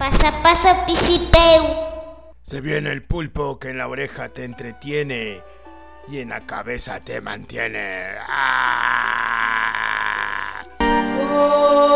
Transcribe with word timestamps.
Pasa, 0.00 0.32
pasa, 0.42 0.86
pisipeu. 0.86 1.62
Se 2.40 2.62
viene 2.62 2.90
el 2.90 3.02
pulpo 3.02 3.58
que 3.58 3.68
en 3.68 3.76
la 3.76 3.86
oreja 3.86 4.30
te 4.30 4.44
entretiene 4.44 5.42
y 6.08 6.20
en 6.20 6.30
la 6.30 6.46
cabeza 6.46 7.00
te 7.00 7.20
mantiene. 7.20 8.14
¡Ah! 8.26 9.52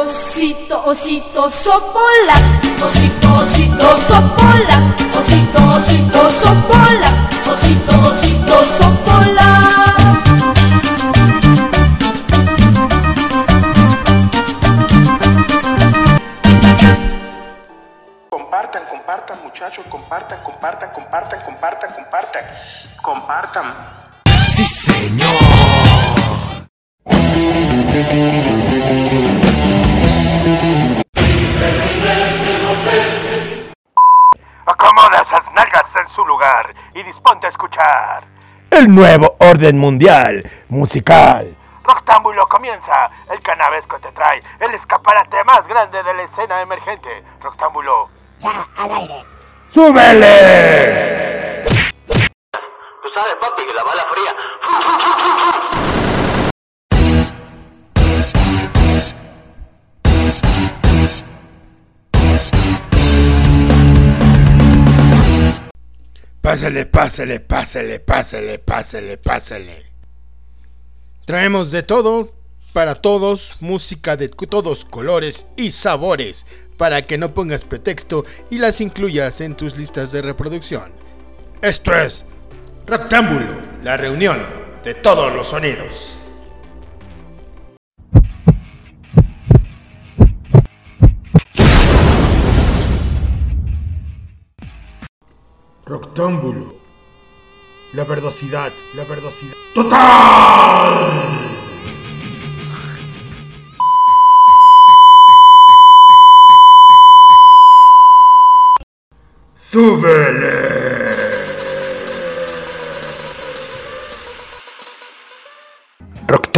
Osito, 0.05 0.85
osito, 0.85 1.51
sopola. 1.51 2.35
Osito, 2.85 3.37
osito, 3.37 3.99
sopola. 3.99 4.95
Osito, 5.17 5.67
osito, 5.75 6.31
sopola. 6.31 7.09
Osito, 7.51 8.01
osito, 8.11 8.65
sopola. 8.67 10.24
Compartan, 19.25 19.45
muchachos, 19.45 19.87
compartan, 19.89 20.43
compartan, 20.43 20.91
compartan, 20.91 21.43
compartan, 21.45 21.91
compartan, 21.95 22.45
compartan. 23.01 23.75
Sí, 24.49 24.67
señor. 24.67 25.31
Acomoda 34.67 35.23
esas 35.23 35.53
nalgas 35.55 35.97
en 35.97 36.09
su 36.09 36.27
lugar 36.27 36.75
y 36.95 37.03
disponte 37.05 37.47
a 37.47 37.51
escuchar. 37.51 38.25
El 38.71 38.95
nuevo 38.95 39.37
orden 39.39 39.79
mundial 39.79 40.43
musical. 40.69 41.57
Roctámbulo 41.83 42.47
comienza. 42.47 43.09
El 43.31 43.41
canavesco 43.41 43.99
te 44.01 44.13
trae 44.13 44.41
el 44.61 44.75
escaparate 44.75 45.43
más 45.45 45.67
grande 45.67 46.03
de 46.03 46.13
la 46.13 46.23
escena 46.25 46.61
emergente. 46.61 47.25
Roctámbulo. 47.41 48.24
Ya, 48.45 48.69
al 48.77 48.93
aire. 48.93 49.25
¡Súbele! 49.73 51.65
Tú 53.03 53.09
sabes, 53.15 53.37
papi, 53.41 53.63
que 53.67 53.73
la 53.73 53.83
bala 53.83 54.05
fría. 54.13 54.37
Pásale, 66.43 66.85
pásale, 66.85 67.41
pásale, 67.41 68.01
pásale, 68.01 68.59
pásale, 68.59 69.17
pásale. 69.17 69.87
Traemos 71.25 71.71
de 71.71 71.83
todo, 71.83 72.35
para 72.75 72.97
todos, 72.97 73.55
música 73.61 74.17
de 74.19 74.29
todos 74.29 74.85
colores 74.85 75.47
y 75.57 75.71
sabores, 75.71 76.45
para 76.77 77.03
que 77.03 77.19
no 77.19 77.35
pongas 77.35 77.65
pretexto 77.65 78.25
y 78.51 78.59
las 78.59 78.81
incluyas 78.81 79.41
en 79.41 79.57
tus 79.57 79.77
listas 79.77 80.13
de 80.13 80.23
reproducción. 80.23 80.93
Esto 81.63 81.95
es 81.95 82.25
Rectángulo, 82.87 83.63
la 83.83 83.97
reunión 83.97 84.45
de 84.85 84.93
todos 84.93 85.35
los 85.35 85.49
sonidos. 85.49 86.19
Rectángulo. 95.87 96.75
La 97.95 98.05
verdosidad, 98.05 98.73
la 98.95 99.05
verdosidad. 99.05 99.55
¡Total! 99.75 101.54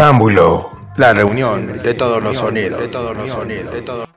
Rectángulo. 0.07 0.71
La 0.99 1.13
reunión 1.13 1.83
de 1.83 1.93
todos 1.93 2.23
los 2.23 2.37
sonidos. 2.37 2.81
De 2.81 2.87
todos 2.87 3.17
los 3.17 3.29
sonidos. 3.29 3.75
De 3.75 3.83
todos. 3.83 4.09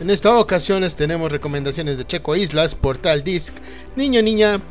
En 0.00 0.08
esta 0.08 0.38
ocasión 0.38 0.80
les 0.80 0.96
tenemos 0.96 1.30
recomendaciones 1.30 1.98
de 1.98 2.06
Checo 2.06 2.34
Islas, 2.36 2.74
Portal 2.74 3.22
Disc, 3.22 3.52
Niño 3.96 4.22
Niña, 4.22 4.62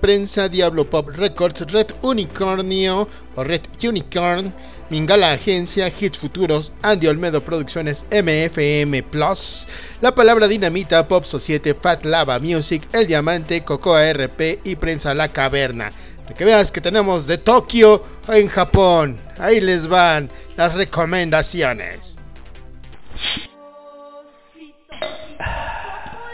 Prensa 0.00 0.48
Diablo 0.48 0.88
Pop 0.88 1.08
Records, 1.08 1.70
Red 1.72 1.92
Unicornio 2.02 3.08
o 3.34 3.44
Red 3.44 3.62
Unicorn, 3.82 4.52
Mingala 4.90 5.32
Agencia, 5.32 5.88
Hits 5.88 6.18
Futuros, 6.18 6.72
Andy 6.82 7.06
Olmedo 7.06 7.40
Producciones, 7.42 8.04
MFM 8.10 9.02
Plus, 9.02 9.66
La 10.00 10.14
Palabra 10.14 10.48
Dinamita, 10.48 11.06
Pop 11.08 11.24
Society, 11.24 11.72
Fat 11.74 12.04
Lava 12.04 12.38
Music, 12.38 12.88
El 12.92 13.06
Diamante, 13.06 13.62
Cocoa 13.62 14.12
RP 14.12 14.60
y 14.64 14.76
Prensa 14.76 15.14
La 15.14 15.28
Caverna. 15.28 15.90
Que 16.36 16.44
veas 16.44 16.72
que 16.72 16.80
tenemos 16.80 17.26
de 17.26 17.38
Tokio 17.38 18.02
en 18.28 18.48
Japón. 18.48 19.18
Ahí 19.38 19.60
les 19.60 19.88
van 19.88 20.28
las 20.56 20.74
recomendaciones. 20.74 22.20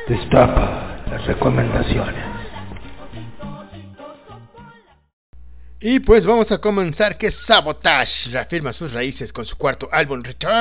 Destapa 0.08 1.04
las 1.10 1.26
recomendaciones. 1.26 2.31
Y 5.84 5.98
pues 6.00 6.24
vamos 6.24 6.52
a 6.52 6.58
comenzar 6.58 7.18
que 7.18 7.30
Sabotage 7.32 8.30
reafirma 8.30 8.72
sus 8.72 8.92
raíces 8.92 9.32
con 9.32 9.44
su 9.44 9.56
cuarto 9.56 9.88
álbum 9.90 10.22
Return. 10.22 10.52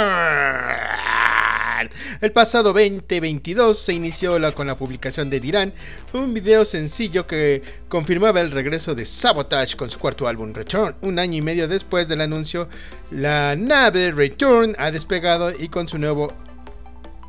El 2.22 2.32
pasado 2.32 2.74
2022 2.74 3.78
se 3.80 3.94
inició 3.94 4.40
la- 4.40 4.54
con 4.54 4.66
la 4.68 4.76
publicación 4.78 5.30
de 5.30 5.40
Dirán, 5.40 5.74
un 6.14 6.34
video 6.34 6.66
sencillo 6.66 7.28
que 7.28 7.62
confirmaba 7.88 8.42
el 8.42 8.50
regreso 8.52 8.96
de 8.96 9.06
Sabotage 9.06 9.76
con 9.76 9.92
su 9.92 10.00
cuarto 10.00 10.28
álbum 10.28 10.54
Return. 10.54 10.96
Un 11.02 11.20
año 11.20 11.38
y 11.38 11.42
medio 11.42 11.68
después 11.68 12.08
del 12.08 12.22
anuncio, 12.22 12.68
la 13.12 13.56
nave 13.56 14.12
Return 14.12 14.76
ha 14.80 14.90
despegado 14.92 15.52
y 15.52 15.70
con 15.70 15.88
su 15.88 15.98
nuevo 16.00 16.34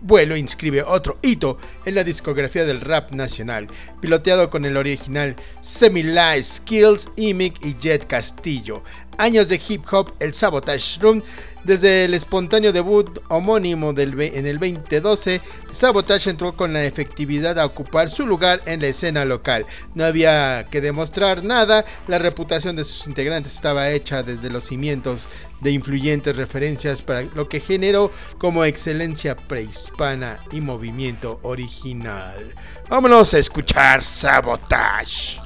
vuelo 0.02 0.36
inscribe 0.36 0.82
otro 0.82 1.18
hito 1.22 1.58
en 1.84 1.94
la 1.94 2.04
discografía 2.04 2.64
del 2.64 2.80
rap 2.80 3.12
nacional, 3.12 3.68
piloteado 4.00 4.50
con 4.50 4.64
el 4.64 4.76
original 4.76 5.36
Semi 5.60 6.02
Skills, 6.42 7.08
Imic 7.16 7.64
y 7.64 7.76
Jet 7.80 8.06
Castillo. 8.06 8.82
Años 9.18 9.48
de 9.48 9.60
hip 9.66 9.84
hop, 9.92 10.12
el 10.18 10.34
Sabotage 10.34 11.00
Room, 11.00 11.22
desde 11.64 12.04
el 12.04 12.14
espontáneo 12.14 12.72
debut 12.72 13.20
homónimo 13.28 13.92
del 13.92 14.20
en 14.20 14.46
el 14.46 14.58
2012, 14.58 15.40
Sabotage 15.72 16.30
entró 16.30 16.56
con 16.56 16.72
la 16.72 16.84
efectividad 16.84 17.58
a 17.58 17.66
ocupar 17.66 18.10
su 18.10 18.26
lugar 18.26 18.60
en 18.66 18.80
la 18.80 18.88
escena 18.88 19.24
local. 19.24 19.66
No 19.94 20.04
había 20.04 20.66
que 20.70 20.80
demostrar 20.80 21.44
nada, 21.44 21.84
la 22.08 22.18
reputación 22.18 22.76
de 22.76 22.84
sus 22.84 23.06
integrantes 23.06 23.54
estaba 23.54 23.90
hecha 23.90 24.22
desde 24.22 24.50
los 24.50 24.64
cimientos 24.64 25.28
de 25.60 25.70
influyentes 25.70 26.36
referencias 26.36 27.02
para 27.02 27.22
lo 27.22 27.48
que 27.48 27.60
generó 27.60 28.10
como 28.38 28.64
excelencia 28.64 29.36
prehispana 29.36 30.38
y 30.50 30.60
movimiento 30.60 31.38
original. 31.42 32.54
Vámonos 32.88 33.34
a 33.34 33.38
escuchar 33.38 34.02
Sabotage. 34.02 35.40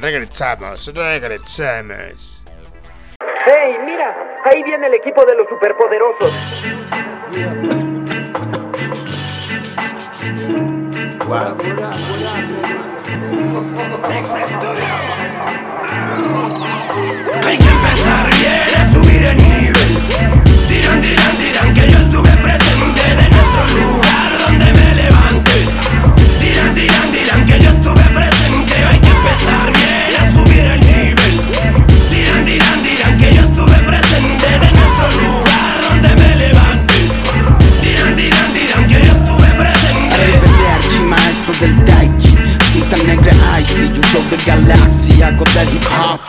Regresamos, 0.00 0.86
regresamos. 0.94 2.37
Ahí 4.50 4.62
viene 4.62 4.86
el 4.86 4.94
equipo 4.94 5.26
de 5.26 5.34
los 5.34 5.46
superpoderosos. 5.46 6.32
Hay 17.46 17.58
que 17.58 17.68
empezar 17.68 18.30
bien 18.30 18.74
a 18.74 18.84
subir 18.84 19.22
el 19.22 19.36
nivel. 19.36 20.66
Dirán, 20.66 21.02
dirán, 21.02 21.36
dirán 21.36 21.74
que 21.74 21.90
yo 21.90 21.98
estuve 21.98 22.30
presente 22.38 23.02
de 23.02 23.28
nuestro 23.28 23.66
lugar 23.74 23.97
saco 45.28 45.44
del 45.52 45.68
hip 45.74 45.82
hop. 45.84 46.20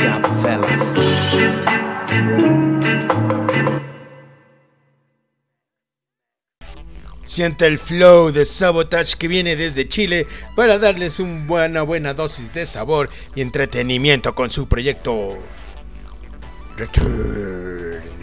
Godfellas. 0.00 0.94
Siente 7.22 7.66
el 7.66 7.78
flow 7.78 8.30
de 8.30 8.44
Sabotage 8.44 9.16
que 9.16 9.28
viene 9.28 9.56
desde 9.56 9.88
Chile 9.88 10.26
para 10.56 10.78
darles 10.78 11.18
una 11.18 11.44
buena, 11.46 11.82
buena 11.82 12.14
dosis 12.14 12.52
de 12.52 12.66
sabor 12.66 13.10
y 13.34 13.40
entretenimiento 13.40 14.34
con 14.34 14.50
su 14.50 14.66
proyecto 14.68 15.38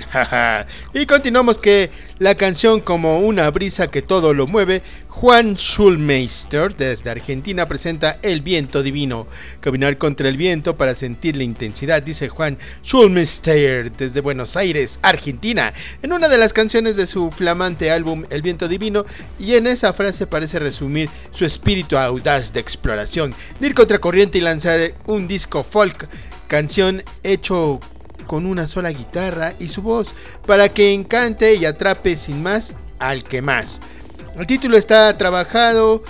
Y 0.94 1.06
continuamos 1.06 1.58
que 1.58 1.92
la 2.18 2.36
canción 2.36 2.82
como 2.82 3.20
una 3.20 3.50
brisa 3.52 3.90
que 3.90 4.02
todo 4.02 4.34
lo 4.34 4.48
mueve, 4.48 4.82
Juan 5.08 5.56
Schulmeister 5.56 6.76
desde 6.76 7.10
Argentina 7.10 7.68
presenta 7.68 8.20
El 8.22 8.42
viento 8.42 8.82
divino. 8.82 9.28
Caminar 9.60 9.98
contra 9.98 10.30
el 10.30 10.38
viento 10.38 10.78
para 10.78 10.96
sentir 10.96 11.36
la 11.36 11.44
intensidad, 11.44 12.02
dice 12.02 12.30
Juan 12.30 12.58
Schulmeister 12.84 13.92
desde 13.92 14.22
Buenos 14.22 14.56
Aires, 14.56 15.00
Argentina, 15.02 15.74
en 16.02 16.14
una 16.14 16.30
de 16.30 16.38
las 16.38 16.54
canciones 16.54 16.96
de 16.96 17.06
su 17.06 17.32
flamante 17.32 17.92
álbum 17.92 18.26
El 18.30 18.42
viento 18.42 18.68
divino 18.68 19.06
y 19.38 19.56
en 19.56 19.68
esa 19.68 19.94
frase 19.94 20.28
parece 20.28 20.60
resumir 20.60 21.10
su 21.32 21.46
espíritu 21.46 21.98
audaz 21.98 22.54
de 22.54 22.60
exploración, 22.60 23.34
de 23.60 23.68
ir 23.68 23.76
contra 23.76 24.00
corriente 24.00 24.38
y 24.38 24.42
lanzar 24.42 24.80
un 25.06 25.28
disco 25.28 25.64
folk, 25.64 26.08
canción 26.48 27.04
hecho 27.24 27.80
con 28.30 28.46
una 28.46 28.68
sola 28.68 28.92
guitarra 28.92 29.54
y 29.60 29.70
su 29.70 29.82
voz 29.82 30.14
para 30.46 30.70
que 30.70 30.94
encante 30.94 31.56
y 31.56 31.66
atrape 31.66 32.16
sin 32.16 32.44
más 32.44 32.76
al 33.00 33.24
que 33.24 33.42
más. 33.42 33.80
El 34.38 34.46
título 34.46 34.78
está 34.78 35.18
trabajado 35.18 36.04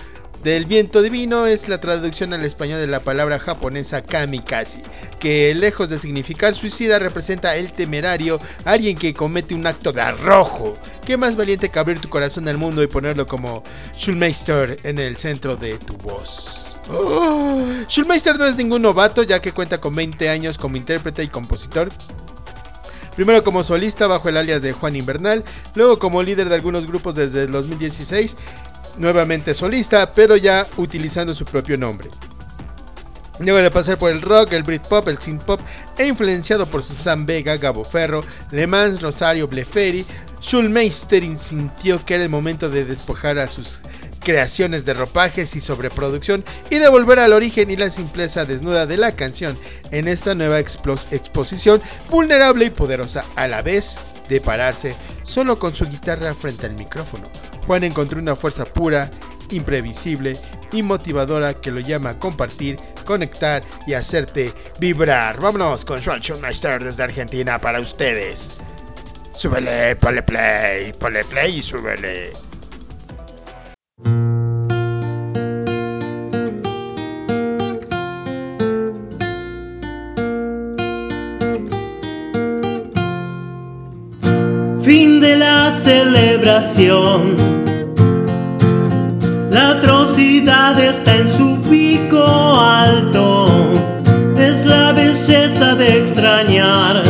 del 0.43 0.65
viento 0.65 1.01
divino 1.01 1.47
es 1.47 1.69
la 1.69 1.79
traducción 1.79 2.33
al 2.33 2.43
español 2.43 2.81
de 2.81 2.87
la 2.87 2.99
palabra 2.99 3.39
japonesa 3.39 4.01
kamikaze, 4.01 4.81
que 5.17 5.55
lejos 5.55 5.87
de 5.87 5.97
significar 5.97 6.53
suicida 6.53 6.99
representa 6.99 7.55
el 7.55 7.71
temerario, 7.71 8.41
alguien 8.65 8.97
que 8.97 9.13
comete 9.13 9.55
un 9.55 9.65
acto 9.65 9.93
de 9.93 10.01
arrojo. 10.01 10.77
Qué 11.05 11.15
más 11.15 11.37
valiente 11.37 11.69
que 11.69 11.79
abrir 11.79 12.01
tu 12.01 12.09
corazón 12.09 12.49
al 12.49 12.57
mundo 12.57 12.83
y 12.83 12.87
ponerlo 12.87 13.27
como 13.27 13.63
Schulmeister 13.97 14.77
en 14.83 14.99
el 14.99 15.15
centro 15.15 15.55
de 15.55 15.77
tu 15.77 15.95
voz. 15.95 16.68
Oh, 16.91 17.65
Schulmeister 17.87 18.37
no 18.37 18.45
es 18.45 18.55
ningún 18.55 18.81
novato 18.81 19.23
ya 19.23 19.41
que 19.41 19.51
cuenta 19.51 19.79
con 19.79 19.93
20 19.95 20.29
años 20.29 20.57
como 20.57 20.77
intérprete 20.77 21.23
y 21.23 21.27
compositor. 21.27 21.89
Primero 23.15 23.43
como 23.43 23.63
solista 23.63 24.07
bajo 24.07 24.29
el 24.29 24.37
alias 24.37 24.61
de 24.61 24.71
Juan 24.71 24.95
Invernal, 24.95 25.43
luego 25.75 25.99
como 25.99 26.23
líder 26.23 26.49
de 26.49 26.55
algunos 26.55 26.87
grupos 26.87 27.15
desde 27.15 27.43
el 27.43 27.51
2016, 27.51 28.35
nuevamente 28.97 29.53
solista, 29.53 30.13
pero 30.13 30.35
ya 30.37 30.65
utilizando 30.77 31.33
su 31.33 31.45
propio 31.45 31.77
nombre. 31.77 32.09
Luego 33.39 33.59
de 33.59 33.71
pasar 33.71 33.97
por 33.97 34.11
el 34.11 34.21
rock, 34.21 34.53
el 34.53 34.63
Britpop, 34.63 35.07
el 35.07 35.17
synthpop 35.17 35.61
e 35.97 36.07
influenciado 36.07 36.65
por 36.65 36.83
Susan 36.83 37.25
Vega, 37.25 37.55
Gabo 37.57 37.83
Ferro, 37.83 38.21
Le 38.51 38.67
Mans, 38.67 39.01
Rosario 39.01 39.47
Bleferi, 39.47 40.05
Schulmeister 40.41 41.23
sintió 41.37 42.03
que 42.03 42.15
era 42.15 42.23
el 42.23 42.29
momento 42.29 42.69
de 42.69 42.85
despojar 42.85 43.37
a 43.37 43.47
sus 43.47 43.79
creaciones 44.19 44.85
de 44.85 44.93
ropajes 44.93 45.55
y 45.55 45.61
sobreproducción 45.61 46.43
y 46.69 46.77
de 46.77 46.89
volver 46.89 47.19
al 47.19 47.33
origen 47.33 47.69
y 47.69 47.77
la 47.77 47.89
simpleza 47.89 48.45
desnuda 48.45 48.85
de 48.85 48.97
la 48.97 49.15
canción 49.15 49.57
en 49.91 50.07
esta 50.07 50.35
nueva 50.35 50.59
exposición 50.59 51.81
vulnerable 52.09 52.65
y 52.65 52.69
poderosa 52.69 53.25
a 53.35 53.47
la 53.47 53.61
vez 53.61 53.99
de 54.27 54.41
pararse 54.41 54.95
solo 55.23 55.57
con 55.57 55.73
su 55.73 55.85
guitarra 55.85 56.33
frente 56.33 56.65
al 56.65 56.75
micrófono. 56.75 57.23
Juan 57.65 57.83
encontró 57.83 58.19
una 58.19 58.35
fuerza 58.35 58.65
pura, 58.65 59.09
imprevisible 59.51 60.37
y 60.71 60.83
motivadora 60.83 61.55
que 61.55 61.71
lo 61.71 61.79
llama 61.79 62.11
a 62.11 62.19
compartir, 62.19 62.77
conectar 63.05 63.63
y 63.87 63.93
hacerte 63.93 64.53
vibrar. 64.79 65.39
Vámonos 65.39 65.85
con 65.85 66.03
Juan 66.03 66.21
Schulmeister 66.21 66.83
desde 66.83 67.03
Argentina 67.03 67.59
para 67.59 67.79
ustedes. 67.79 68.57
Súbele, 69.31 69.95
ponle 69.95 70.21
play, 70.23 70.91
play 71.29 71.57
y 71.57 71.61
súbele. 71.61 72.48
Celebración. 85.79 87.35
La 89.49 89.71
atrocidad 89.71 90.77
está 90.77 91.15
en 91.15 91.27
su 91.27 91.61
pico 91.61 92.21
alto. 92.25 93.45
Es 94.37 94.65
la 94.65 94.91
belleza 94.91 95.75
de 95.75 95.99
extrañar 95.99 97.01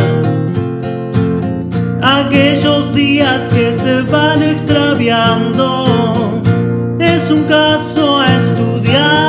aquellos 2.04 2.94
días 2.94 3.50
que 3.50 3.74
se 3.74 4.04
van 4.04 4.44
extraviando. 4.44 5.86
Es 7.00 7.32
un 7.32 7.46
caso 7.46 8.20
a 8.20 8.28
estudiar 8.38 9.29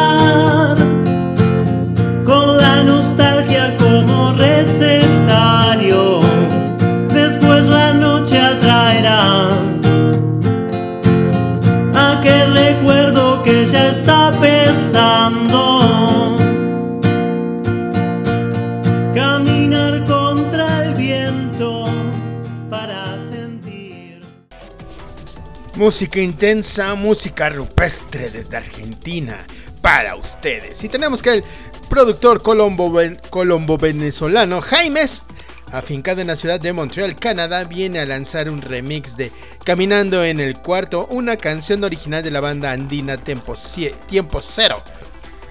Música 25.81 26.21
intensa, 26.21 26.95
música 26.95 27.49
rupestre 27.49 28.29
desde 28.29 28.55
Argentina 28.55 29.39
para 29.81 30.15
ustedes. 30.15 30.85
Y 30.85 30.91
tenemos 30.91 31.23
que 31.23 31.33
el 31.33 31.45
productor 31.89 32.43
colombo, 32.43 32.93
colombo 33.31 33.79
venezolano 33.79 34.61
Jaimes, 34.61 35.23
afincado 35.73 36.21
en 36.21 36.27
la 36.27 36.37
ciudad 36.37 36.61
de 36.61 36.75
Montreal, 36.75 37.19
Canadá, 37.19 37.65
viene 37.65 37.99
a 37.99 38.05
lanzar 38.05 38.51
un 38.51 38.61
remix 38.61 39.17
de 39.17 39.33
Caminando 39.65 40.23
en 40.23 40.39
el 40.39 40.59
Cuarto, 40.59 41.07
una 41.07 41.39
canción 41.39 41.83
original 41.83 42.23
de 42.23 42.31
la 42.31 42.43
banda 42.43 42.73
andina 42.73 43.17
Tiempo, 43.17 43.55
Tiempo 44.07 44.43
Cero. 44.43 44.83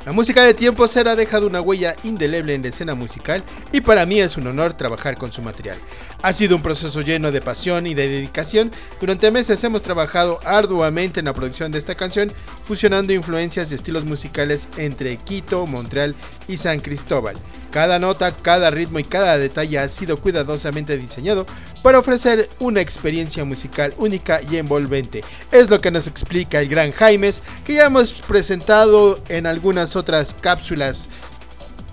La 0.10 0.14
música 0.14 0.44
de 0.44 0.56
Tiempo 0.56 0.88
Cero 0.88 1.12
ha 1.12 1.16
dejado 1.16 1.46
una 1.46 1.62
huella 1.62 1.96
indeleble 2.04 2.56
en 2.56 2.64
la 2.64 2.70
escena 2.70 2.96
musical 2.96 3.44
y 3.72 3.82
para 3.82 4.08
mí 4.08 4.20
es 4.20 4.38
un 4.38 4.48
honor 4.48 4.74
trabajar 4.74 5.16
con 5.20 5.32
su 5.32 5.44
material. 5.44 5.78
Ha 6.24 6.34
sido 6.34 6.56
un 6.56 6.64
proceso 6.64 7.02
lleno 7.02 7.32
de 7.32 7.42
pasión 7.42 7.86
y 7.86 7.94
de 7.94 8.10
dedicación. 8.10 8.72
Durante 9.00 9.30
meses 9.30 9.64
hemos 9.64 9.84
trabajado 9.84 10.40
arduamente 10.44 11.20
en 11.20 11.28
la 11.28 11.34
producción 11.34 11.72
de 11.72 11.78
esta 11.78 11.94
canción, 11.94 12.32
fusionando 12.64 13.14
influencias 13.14 13.72
y 13.72 13.76
estilos 13.76 14.04
musicales 14.04 14.68
entre 14.78 15.16
Quito, 15.16 15.68
Montreal 15.68 16.16
y 16.48 16.58
San 16.58 16.80
Cristóbal. 16.80 17.36
Cada 17.72 18.00
nota, 18.00 18.32
cada 18.32 18.70
ritmo 18.70 19.00
y 19.00 19.04
cada 19.04 19.38
detalle 19.38 19.80
ha 19.80 19.90
sido 19.90 20.18
cuidadosamente 20.18 20.98
diseñado 20.98 21.46
para 21.84 22.00
ofrecer 22.00 22.50
una 22.60 22.82
experiencia 22.82 23.44
musical 23.46 23.94
única 23.98 24.42
y 24.50 24.58
envolvente. 24.58 25.22
Es 25.52 25.70
lo 25.70 25.80
que 25.80 25.92
nos 25.92 26.08
explica 26.08 26.60
el 26.60 26.70
gran 26.70 26.92
Jaimes, 26.92 27.44
que 27.66 27.76
ya 27.76 27.86
hemos 27.86 28.14
presentado 28.14 29.20
en 29.30 29.46
algunas 29.46 29.96
otras 29.96 30.34
cápsulas 30.34 31.10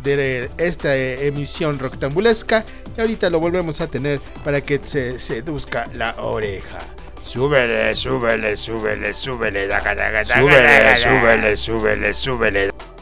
de 0.02 0.48
esta 0.58 0.96
emisión 0.96 1.78
roctambulesca 1.78 2.64
y 2.96 3.00
ahorita 3.00 3.28
lo 3.28 3.40
volvemos 3.40 3.80
a 3.80 3.88
tener 3.88 4.20
para 4.44 4.60
que 4.60 4.80
se 4.84 5.18
seduzca 5.18 5.88
la 5.94 6.14
oreja. 6.18 6.78
Súbele, 7.22 7.96
súbele, 7.96 8.56
súbele, 8.56 9.12
súbele, 9.12 9.64
súbele, 9.64 10.26
súbele, 10.96 11.56
súbele, 11.56 12.14
súbele. 12.14 12.95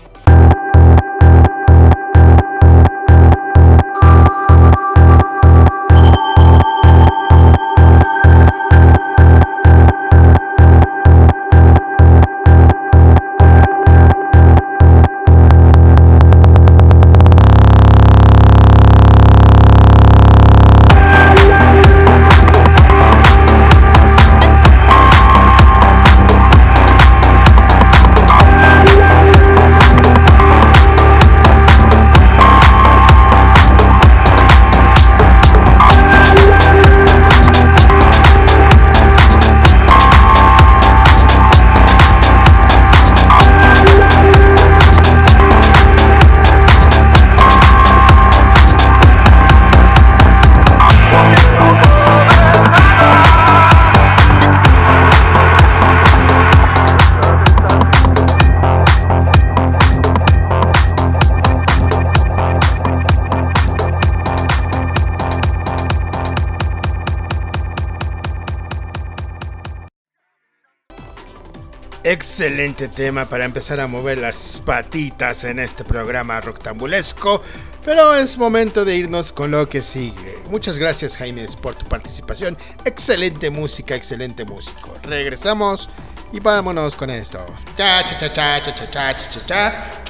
Excelente 72.45 72.89
tema 72.89 73.25
para 73.25 73.47
empezar 73.47 73.81
a 73.81 73.87
mover 73.87 74.19
las 74.19 74.61
patitas 74.67 75.45
en 75.45 75.59
este 75.59 75.83
programa 75.83 76.43
roctambulesco, 76.43 77.43
pero 77.83 78.15
es 78.15 78.37
momento 78.37 78.85
de 78.85 78.97
irnos 78.97 79.33
con 79.33 79.51
lo 79.51 79.67
que 79.67 79.81
sigue. 79.81 80.43
Muchas 80.51 80.77
gracias 80.77 81.17
Jaime 81.17 81.47
por 81.63 81.75
tu 81.75 81.87
participación. 81.87 82.59
Excelente 82.85 83.49
música, 83.49 83.95
excelente 83.95 84.45
músico. 84.45 84.93
Regresamos 85.05 85.89
y 86.35 86.41
vámonos 86.41 86.95
con 86.97 87.09
esto. 87.09 87.47
Cha 87.79 88.03
cha 88.03 88.19
cha 88.19 88.63
cha 88.63 88.75
cha 88.75 89.15
cha. 89.47 90.05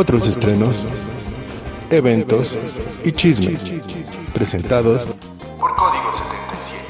Otros 0.00 0.26
estrenos, 0.28 0.86
eventos 1.90 2.56
y 3.04 3.12
chismes 3.12 3.62
presentados 4.32 5.04
por 5.58 5.76
Código 5.76 6.10
77. 6.10 6.86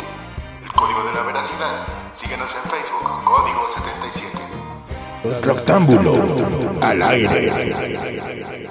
El 0.62 0.72
código 0.74 1.02
de 1.02 1.14
la 1.14 1.22
veracidad. 1.24 1.88
Síguenos 2.12 2.54
en 2.54 2.70
Facebook, 2.70 3.24
Código 3.24 3.66
77. 3.74 5.44
Rectángulo 5.44 6.22
al 6.80 7.02
aire. 7.02 8.69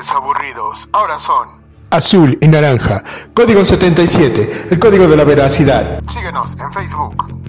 Colores 0.00 0.10
aburridos. 0.10 0.88
Ahora 0.92 1.18
son. 1.18 1.60
Azul 1.90 2.38
y 2.40 2.48
naranja. 2.48 3.02
Código 3.34 3.64
77. 3.64 4.68
El 4.70 4.78
código 4.78 5.08
de 5.08 5.16
la 5.16 5.24
veracidad. 5.24 6.00
Síguenos 6.08 6.56
en 6.58 6.72
Facebook 6.72 7.39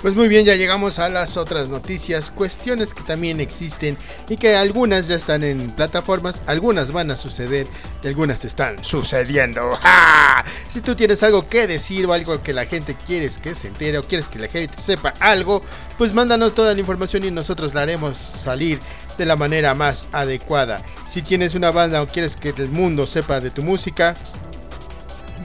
Pues 0.00 0.14
muy 0.14 0.28
bien, 0.28 0.44
ya 0.44 0.54
llegamos 0.54 1.00
a 1.00 1.08
las 1.08 1.36
otras 1.36 1.68
noticias, 1.68 2.30
cuestiones 2.30 2.94
que 2.94 3.02
también 3.02 3.40
existen 3.40 3.98
y 4.28 4.36
que 4.36 4.54
algunas 4.54 5.08
ya 5.08 5.16
están 5.16 5.42
en 5.42 5.70
plataformas, 5.70 6.40
algunas 6.46 6.92
van 6.92 7.10
a 7.10 7.16
suceder 7.16 7.66
y 8.04 8.06
algunas 8.06 8.44
están 8.44 8.84
sucediendo. 8.84 9.72
¡Ja! 9.82 10.44
Si 10.72 10.82
tú 10.82 10.94
tienes 10.94 11.20
algo 11.24 11.48
que 11.48 11.66
decir 11.66 12.06
o 12.06 12.12
algo 12.12 12.40
que 12.42 12.52
la 12.52 12.66
gente 12.66 12.94
quieres 13.06 13.38
que 13.38 13.56
se 13.56 13.66
entere 13.66 13.98
o 13.98 14.04
quieres 14.04 14.28
que 14.28 14.38
la 14.38 14.46
gente 14.46 14.80
sepa 14.80 15.14
algo, 15.18 15.62
pues 15.98 16.14
mándanos 16.14 16.54
toda 16.54 16.74
la 16.74 16.80
información 16.80 17.24
y 17.24 17.32
nosotros 17.32 17.74
la 17.74 17.82
haremos 17.82 18.18
salir 18.18 18.78
de 19.18 19.26
la 19.26 19.34
manera 19.34 19.74
más 19.74 20.06
adecuada. 20.12 20.80
Si 21.10 21.22
tienes 21.22 21.56
una 21.56 21.72
banda 21.72 22.02
o 22.02 22.06
quieres 22.06 22.36
que 22.36 22.50
el 22.50 22.70
mundo 22.70 23.08
sepa 23.08 23.40
de 23.40 23.50
tu 23.50 23.64
música, 23.64 24.14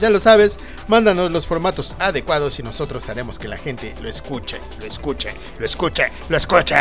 ya 0.04 0.10
lo 0.10 0.20
sabes, 0.20 0.58
mándanos 0.86 1.30
los 1.30 1.46
formatos 1.46 1.96
adecuados 1.98 2.58
y 2.58 2.62
nosotros 2.62 3.08
haremos 3.08 3.38
que 3.38 3.48
la 3.48 3.56
gente 3.56 3.94
lo 4.02 4.10
escuche, 4.10 4.58
lo 4.78 4.84
escuche, 4.84 5.30
lo 5.58 5.64
escuche, 5.64 6.02
lo 6.28 6.36
escuche. 6.36 6.74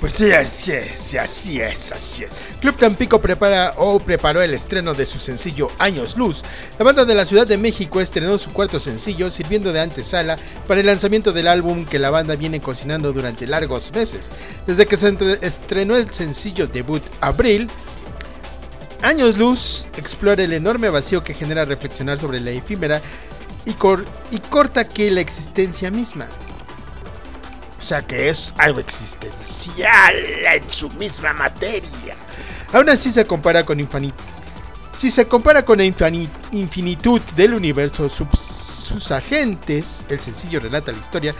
Pues 0.00 0.12
sí, 0.12 0.30
así 0.30 0.70
es, 0.70 1.14
así 1.16 1.60
es, 1.60 1.90
así 1.90 2.22
es. 2.22 2.30
Club 2.60 2.76
Tampico 2.76 3.20
prepara 3.20 3.74
o 3.78 3.98
preparó 3.98 4.40
el 4.42 4.54
estreno 4.54 4.94
de 4.94 5.06
su 5.06 5.18
sencillo 5.18 5.66
Años 5.80 6.16
Luz. 6.16 6.44
La 6.78 6.84
banda 6.84 7.04
de 7.04 7.16
la 7.16 7.26
Ciudad 7.26 7.48
de 7.48 7.58
México 7.58 8.00
estrenó 8.00 8.38
su 8.38 8.52
cuarto 8.52 8.78
sencillo 8.78 9.28
sirviendo 9.28 9.72
de 9.72 9.80
antesala 9.80 10.38
para 10.68 10.78
el 10.78 10.86
lanzamiento 10.86 11.32
del 11.32 11.48
álbum 11.48 11.84
que 11.84 11.98
la 11.98 12.10
banda 12.10 12.36
viene 12.36 12.60
cocinando 12.60 13.12
durante 13.12 13.48
largos 13.48 13.92
meses. 13.92 14.30
Desde 14.68 14.86
que 14.86 14.96
se 14.96 15.18
estrenó 15.42 15.96
el 15.96 16.08
sencillo 16.12 16.68
debut 16.68 17.02
Abril, 17.20 17.68
Años 19.02 19.38
Luz 19.38 19.86
explora 19.96 20.42
el 20.42 20.52
enorme 20.52 20.90
vacío 20.90 21.22
que 21.22 21.34
genera 21.34 21.64
reflexionar 21.64 22.18
sobre 22.18 22.40
la 22.40 22.50
efímera 22.50 23.00
y, 23.64 23.72
cor- 23.72 24.04
y 24.30 24.38
corta 24.40 24.88
que 24.88 25.10
la 25.10 25.20
existencia 25.20 25.90
misma. 25.90 26.26
O 27.78 27.82
sea 27.82 28.02
que 28.02 28.28
es 28.28 28.52
algo 28.58 28.78
existencial 28.80 30.14
en 30.16 30.68
su 30.68 30.90
misma 30.90 31.32
materia. 31.32 32.14
Aún 32.74 32.90
así 32.90 33.10
se 33.10 33.24
compara 33.24 33.64
con 33.64 33.78
infini- 33.78 34.12
Si 34.98 35.10
se 35.10 35.26
compara 35.26 35.64
con 35.64 35.78
la 35.78 35.84
infinitud 35.84 37.22
del 37.36 37.54
universo, 37.54 38.08
sus 38.10 39.10
agentes, 39.12 40.02
el 40.10 40.20
sencillo 40.20 40.60
relata 40.60 40.92
la 40.92 40.98
historia 40.98 41.34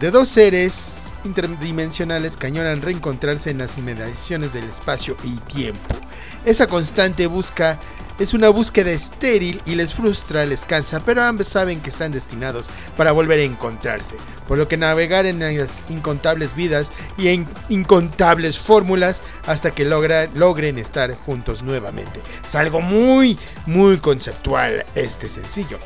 de 0.00 0.10
dos 0.10 0.28
seres 0.28 0.96
interdimensionales 1.24 2.36
que 2.36 2.48
añoran 2.48 2.82
reencontrarse 2.82 3.50
en 3.50 3.58
las 3.58 3.78
inmediaciones 3.78 4.52
del 4.52 4.64
espacio 4.64 5.16
y 5.22 5.36
tiempo. 5.52 5.99
Esa 6.44 6.66
constante 6.66 7.26
busca 7.26 7.78
es 8.18 8.34
una 8.34 8.50
búsqueda 8.50 8.90
estéril 8.90 9.62
y 9.64 9.74
les 9.74 9.94
frustra, 9.94 10.44
les 10.44 10.64
cansa, 10.64 11.00
pero 11.00 11.22
ambos 11.22 11.48
saben 11.48 11.80
que 11.80 11.88
están 11.88 12.12
destinados 12.12 12.68
para 12.96 13.12
volver 13.12 13.40
a 13.40 13.44
encontrarse, 13.44 14.14
por 14.46 14.58
lo 14.58 14.68
que 14.68 14.76
navegar 14.76 15.24
en 15.24 15.40
las 15.40 15.82
incontables 15.88 16.54
vidas 16.54 16.92
y 17.16 17.28
en 17.28 17.48
incontables 17.70 18.58
fórmulas 18.58 19.22
hasta 19.46 19.70
que 19.70 19.84
logren 19.86 20.78
estar 20.78 21.14
juntos 21.14 21.62
nuevamente. 21.62 22.20
Es 22.44 22.54
algo 22.54 22.82
muy, 22.82 23.38
muy 23.64 23.96
conceptual 23.98 24.84
este 24.94 25.28
sencillo. 25.28 25.78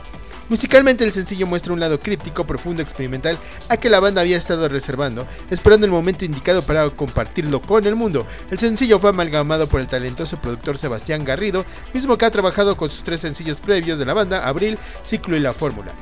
Musicalmente 0.49 1.05
el 1.05 1.13
sencillo 1.13 1.47
muestra 1.47 1.73
un 1.73 1.81
lado 1.81 1.99
críptico, 1.99 2.47
profundo, 2.47 2.83
experimental, 2.83 3.39
a 3.71 3.79
que 3.79 3.89
la 3.89 4.01
banda 4.01 4.21
había 4.21 4.37
estado 4.37 4.69
reservando, 4.69 5.27
esperando 5.51 5.87
el 5.87 5.93
momento 5.93 6.25
indicado 6.25 6.61
para 6.63 6.89
compartirlo 6.91 7.63
con 7.63 7.87
el 7.87 7.95
mundo. 7.95 8.27
El 8.51 8.59
sencillo 8.59 8.99
fue 8.99 9.11
amalgamado 9.11 9.67
por 9.67 9.81
el 9.81 9.87
talentoso 9.87 10.37
productor 10.37 10.77
Sebastián 10.77 11.25
Garrido, 11.25 11.65
mismo 11.95 12.19
que 12.19 12.27
ha 12.27 12.31
trabajado 12.31 12.77
con 12.77 12.91
sus 12.91 13.03
tres 13.03 13.23
sencillos 13.23 13.61
previos 13.61 13.99
de 13.99 14.05
la 14.05 14.13
banda, 14.13 14.47
Abril, 14.47 14.79
Ciclo 15.03 15.37
y 15.37 15.41
La 15.41 15.55
Fórmula. 15.55 15.93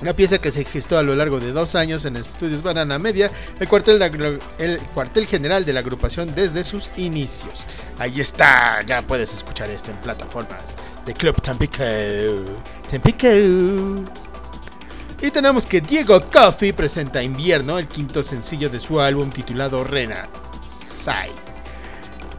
Una 0.00 0.14
pieza 0.14 0.38
que 0.38 0.50
se 0.50 0.64
gestó 0.64 0.98
a 0.98 1.02
lo 1.02 1.14
largo 1.14 1.38
de 1.38 1.52
dos 1.52 1.76
años 1.76 2.04
en 2.06 2.16
estudios 2.16 2.62
Banana 2.62 2.98
Media, 2.98 3.30
el 3.60 3.68
cuartel, 3.68 4.02
el 4.58 4.78
cuartel 4.94 5.26
general 5.26 5.64
de 5.64 5.74
la 5.74 5.80
agrupación 5.80 6.34
desde 6.34 6.64
sus 6.64 6.90
inicios. 6.96 7.66
Ahí 7.98 8.20
está, 8.20 8.80
ya 8.84 9.02
puedes 9.02 9.32
escuchar 9.32 9.70
esto 9.70 9.92
en 9.92 9.98
plataformas 9.98 10.74
de 11.04 11.14
Club 11.14 11.40
Tampico. 11.40 11.84
Tampico. 12.90 13.26
Y 15.20 15.30
tenemos 15.30 15.66
que 15.66 15.80
Diego 15.80 16.20
Coffey 16.32 16.72
presenta 16.72 17.22
Invierno, 17.22 17.78
el 17.78 17.86
quinto 17.86 18.22
sencillo 18.22 18.68
de 18.68 18.80
su 18.80 19.00
álbum 19.00 19.30
titulado 19.30 19.84
Rena 19.84 20.26
Sai. 20.66 21.30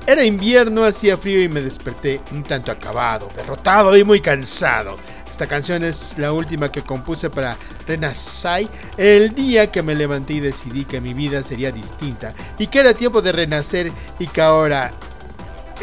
Era 0.06 0.26
invierno, 0.26 0.84
hacía 0.84 1.16
frío 1.16 1.42
y 1.42 1.48
me 1.48 1.62
desperté 1.62 2.20
un 2.32 2.44
tanto 2.44 2.74
acabado, 2.74 3.30
derrotado 3.34 3.96
y 3.96 4.04
muy 4.04 4.20
cansado. 4.20 4.98
Esta 5.32 5.48
canción 5.48 5.84
es 5.84 6.14
la 6.18 6.34
última 6.34 6.70
que 6.70 6.82
compuse 6.82 7.30
para 7.30 7.58
Renasai 7.88 8.70
el 8.98 9.34
día 9.34 9.72
que 9.72 9.82
me 9.82 9.96
levanté 9.96 10.34
y 10.34 10.40
decidí 10.42 10.86
que 10.86 11.02
mi 11.02 11.14
vida 11.14 11.42
sería 11.42 11.72
distinta 11.72 12.34
y 12.60 12.68
que 12.68 12.80
era 12.80 12.94
tiempo 12.94 13.22
de 13.22 13.32
renacer 13.32 13.92
y 14.20 14.28
que 14.28 14.42
ahora 14.42 14.92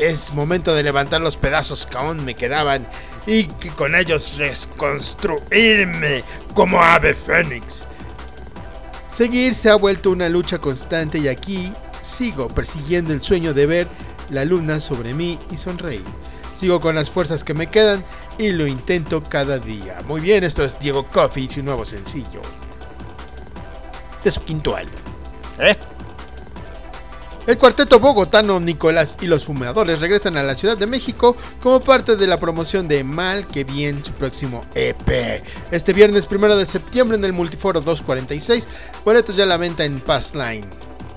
es 0.00 0.32
momento 0.32 0.74
de 0.74 0.82
levantar 0.82 1.20
los 1.20 1.36
pedazos 1.36 1.86
que 1.86 1.98
aún 1.98 2.24
me 2.24 2.34
quedaban 2.34 2.86
y 3.26 3.44
que 3.44 3.68
con 3.70 3.94
ellos 3.94 4.36
reconstruirme 4.38 6.24
como 6.54 6.82
ave 6.82 7.14
fénix. 7.14 7.84
Seguir 9.12 9.54
se 9.54 9.70
ha 9.70 9.74
vuelto 9.74 10.10
una 10.10 10.28
lucha 10.28 10.58
constante 10.58 11.18
y 11.18 11.28
aquí 11.28 11.72
sigo 12.02 12.48
persiguiendo 12.48 13.12
el 13.12 13.22
sueño 13.22 13.52
de 13.52 13.66
ver 13.66 13.88
la 14.30 14.44
luna 14.44 14.80
sobre 14.80 15.12
mí 15.12 15.38
y 15.50 15.56
sonreír. 15.56 16.04
Sigo 16.58 16.80
con 16.80 16.94
las 16.94 17.10
fuerzas 17.10 17.44
que 17.44 17.54
me 17.54 17.68
quedan 17.68 18.04
y 18.38 18.50
lo 18.52 18.66
intento 18.66 19.22
cada 19.22 19.58
día. 19.58 19.98
Muy 20.06 20.20
bien, 20.20 20.44
esto 20.44 20.64
es 20.64 20.78
Diego 20.78 21.06
Coffey 21.06 21.44
y 21.44 21.50
su 21.50 21.62
nuevo 21.62 21.84
sencillo. 21.84 22.40
De 24.24 24.30
su 24.30 24.42
quinto 24.42 24.76
álbum. 24.76 25.00
¿Eh? 25.58 25.76
El 27.46 27.56
cuarteto 27.56 27.98
bogotano 27.98 28.60
Nicolás 28.60 29.16
y 29.20 29.26
los 29.26 29.46
Fumadores 29.46 30.00
regresan 30.00 30.36
a 30.36 30.42
la 30.42 30.54
Ciudad 30.54 30.76
de 30.76 30.86
México 30.86 31.36
como 31.62 31.80
parte 31.80 32.16
de 32.16 32.26
la 32.26 32.36
promoción 32.36 32.86
de 32.86 33.02
Mal 33.02 33.46
que 33.46 33.64
Bien, 33.64 34.04
su 34.04 34.12
próximo 34.12 34.60
EP. 34.74 35.42
Este 35.70 35.94
viernes 35.94 36.28
1 36.30 36.56
de 36.56 36.66
septiembre 36.66 37.16
en 37.16 37.24
el 37.24 37.32
Multiforo 37.32 37.80
246, 37.80 38.68
boletos 39.04 39.36
ya 39.36 39.44
a 39.44 39.46
la 39.46 39.56
venta 39.56 39.84
en 39.84 40.00
Passline. 40.00 40.66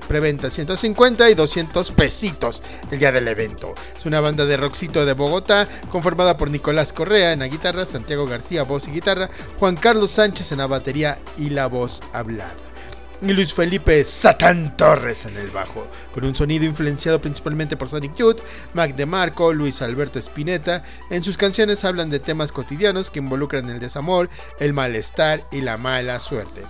Preventa 0.07 0.49
150 0.49 1.29
y 1.29 1.35
200 1.35 1.91
pesitos 1.91 2.63
el 2.89 2.99
día 2.99 3.11
del 3.11 3.27
evento. 3.27 3.73
Es 3.95 4.05
una 4.05 4.21
banda 4.21 4.45
de 4.45 4.57
rockcito 4.57 5.05
de 5.05 5.13
Bogotá 5.13 5.67
conformada 5.91 6.37
por 6.37 6.49
Nicolás 6.49 6.93
Correa 6.93 7.33
en 7.33 7.39
la 7.39 7.47
guitarra, 7.47 7.85
Santiago 7.85 8.25
García 8.25 8.63
voz 8.63 8.87
y 8.87 8.91
guitarra, 8.91 9.29
Juan 9.59 9.75
Carlos 9.75 10.11
Sánchez 10.11 10.53
en 10.53 10.59
la 10.59 10.67
batería 10.67 11.19
y 11.37 11.49
la 11.49 11.67
voz 11.67 12.01
hablada. 12.13 12.72
Y 13.29 13.33
Luis 13.33 13.53
Felipe 13.53 14.03
Satán 14.03 14.75
Torres 14.75 15.25
en 15.25 15.37
el 15.37 15.49
bajo, 15.49 15.87
con 16.13 16.25
un 16.25 16.35
sonido 16.35 16.65
influenciado 16.65 17.21
principalmente 17.21 17.77
por 17.77 17.89
Sonic 17.89 18.15
Youth, 18.15 18.41
Mac 18.73 18.95
DeMarco, 18.95 19.53
Luis 19.53 19.81
Alberto 19.81 20.19
Spinetta. 20.19 20.83
En 21.09 21.23
sus 21.23 21.37
canciones 21.37 21.85
hablan 21.85 22.09
de 22.09 22.19
temas 22.19 22.51
cotidianos 22.51 23.09
que 23.09 23.19
involucran 23.19 23.69
el 23.69 23.79
desamor, 23.79 24.29
el 24.59 24.73
malestar 24.73 25.43
y 25.51 25.61
la 25.61 25.77
mala 25.77 26.19
suerte 26.19 26.63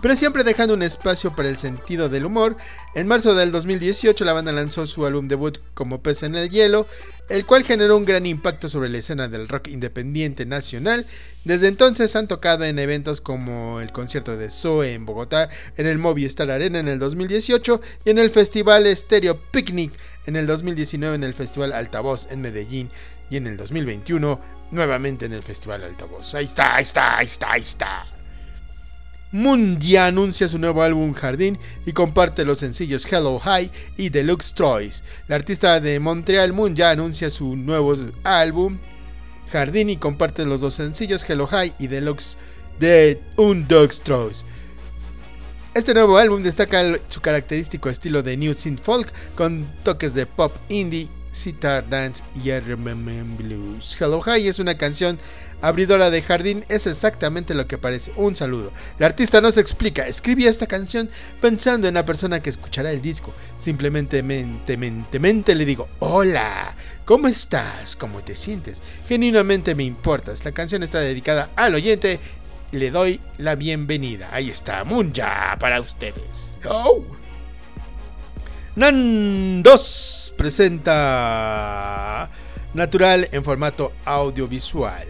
pero 0.00 0.16
siempre 0.16 0.44
dejando 0.44 0.74
un 0.74 0.82
espacio 0.82 1.34
para 1.34 1.48
el 1.48 1.58
sentido 1.58 2.08
del 2.08 2.24
humor. 2.24 2.56
En 2.94 3.06
marzo 3.06 3.34
del 3.34 3.52
2018 3.52 4.24
la 4.24 4.32
banda 4.32 4.52
lanzó 4.52 4.86
su 4.86 5.04
álbum 5.04 5.28
debut 5.28 5.58
como 5.74 6.02
Pez 6.02 6.22
en 6.22 6.34
el 6.34 6.50
Hielo, 6.50 6.86
el 7.28 7.44
cual 7.46 7.64
generó 7.64 7.96
un 7.96 8.04
gran 8.04 8.26
impacto 8.26 8.68
sobre 8.68 8.88
la 8.88 8.98
escena 8.98 9.28
del 9.28 9.48
rock 9.48 9.68
independiente 9.68 10.46
nacional. 10.46 11.06
Desde 11.44 11.68
entonces 11.68 12.16
han 12.16 12.28
tocado 12.28 12.64
en 12.64 12.78
eventos 12.78 13.20
como 13.20 13.80
el 13.80 13.92
concierto 13.92 14.36
de 14.36 14.50
Zoe 14.50 14.94
en 14.94 15.06
Bogotá, 15.06 15.48
en 15.76 15.86
el 15.86 15.98
Movistar 15.98 16.50
Arena 16.50 16.80
en 16.80 16.88
el 16.88 16.98
2018 16.98 17.80
y 18.04 18.10
en 18.10 18.18
el 18.18 18.30
Festival 18.30 18.86
Stereo 18.96 19.40
Picnic 19.50 19.92
en 20.26 20.36
el 20.36 20.46
2019 20.46 21.14
en 21.14 21.24
el 21.24 21.34
Festival 21.34 21.72
Altavoz 21.72 22.26
en 22.30 22.40
Medellín 22.40 22.90
y 23.30 23.36
en 23.36 23.46
el 23.46 23.56
2021 23.56 24.40
nuevamente 24.70 25.26
en 25.26 25.32
el 25.32 25.42
Festival 25.42 25.84
Altavoz. 25.84 26.34
Ahí 26.34 26.46
está, 26.46 26.76
ahí 26.76 26.82
está, 26.82 27.18
ahí 27.18 27.26
está, 27.26 27.52
ahí 27.52 27.62
está. 27.62 28.19
Mundia 29.32 30.06
anuncia 30.06 30.48
su 30.48 30.58
nuevo 30.58 30.82
álbum 30.82 31.12
Jardín 31.12 31.58
y 31.86 31.92
comparte 31.92 32.44
los 32.44 32.58
sencillos 32.58 33.06
Hello 33.10 33.38
High 33.38 33.70
y 33.96 34.08
Deluxe 34.08 34.54
Toys. 34.54 35.04
La 35.28 35.36
artista 35.36 35.78
de 35.78 36.00
Montreal 36.00 36.52
Moon 36.52 36.74
ya 36.74 36.90
anuncia 36.90 37.30
su 37.30 37.54
nuevo 37.54 37.94
álbum 38.24 38.78
Jardín 39.52 39.88
y 39.88 39.96
comparte 39.98 40.44
los 40.44 40.60
dos 40.60 40.74
sencillos 40.74 41.24
Hello 41.28 41.46
High 41.46 41.74
y 41.78 41.86
Deluxe 41.86 42.38
de 42.80 43.20
Un 43.36 43.68
Dog's 43.68 44.00
Toys. 44.00 44.44
Este 45.74 45.94
nuevo 45.94 46.18
álbum 46.18 46.42
destaca 46.42 46.98
su 47.06 47.20
característico 47.20 47.88
estilo 47.88 48.24
de 48.24 48.36
New 48.36 48.54
Synth 48.54 48.82
Folk 48.82 49.12
con 49.36 49.70
toques 49.84 50.12
de 50.12 50.26
pop 50.26 50.52
indie, 50.68 51.08
sitar 51.30 51.88
dance 51.88 52.24
y 52.42 52.50
RMM 52.50 53.36
blues. 53.36 53.96
Hello 54.00 54.20
High 54.20 54.48
es 54.48 54.58
una 54.58 54.76
canción 54.76 55.18
abridora 55.60 56.10
de 56.10 56.22
jardín 56.22 56.64
es 56.68 56.86
exactamente 56.86 57.54
lo 57.54 57.66
que 57.66 57.78
parece. 57.78 58.12
Un 58.16 58.36
saludo. 58.36 58.72
La 58.98 59.06
artista 59.06 59.40
no 59.40 59.52
se 59.52 59.60
explica. 59.60 60.06
Escribí 60.06 60.46
esta 60.46 60.66
canción 60.66 61.10
pensando 61.40 61.88
en 61.88 61.94
la 61.94 62.04
persona 62.04 62.40
que 62.40 62.50
escuchará 62.50 62.90
el 62.90 63.02
disco. 63.02 63.32
Simplemente 63.62 64.22
mente, 64.22 65.54
le 65.54 65.64
digo, 65.64 65.88
hola, 65.98 66.74
¿cómo 67.04 67.28
estás? 67.28 67.96
¿Cómo 67.96 68.22
te 68.22 68.36
sientes? 68.36 68.82
Genuinamente 69.08 69.74
me 69.74 69.84
importas. 69.84 70.44
La 70.44 70.52
canción 70.52 70.82
está 70.82 71.00
dedicada 71.00 71.50
al 71.56 71.74
oyente. 71.74 72.20
Le 72.72 72.90
doy 72.90 73.20
la 73.38 73.56
bienvenida. 73.56 74.28
Ahí 74.32 74.50
está, 74.50 74.84
Munja, 74.84 75.56
para 75.58 75.80
ustedes. 75.80 76.56
Oh. 76.64 77.04
Nan 78.76 79.62
2 79.62 80.34
presenta 80.36 82.30
Natural 82.72 83.28
en 83.32 83.42
formato 83.42 83.92
audiovisual. 84.04 85.08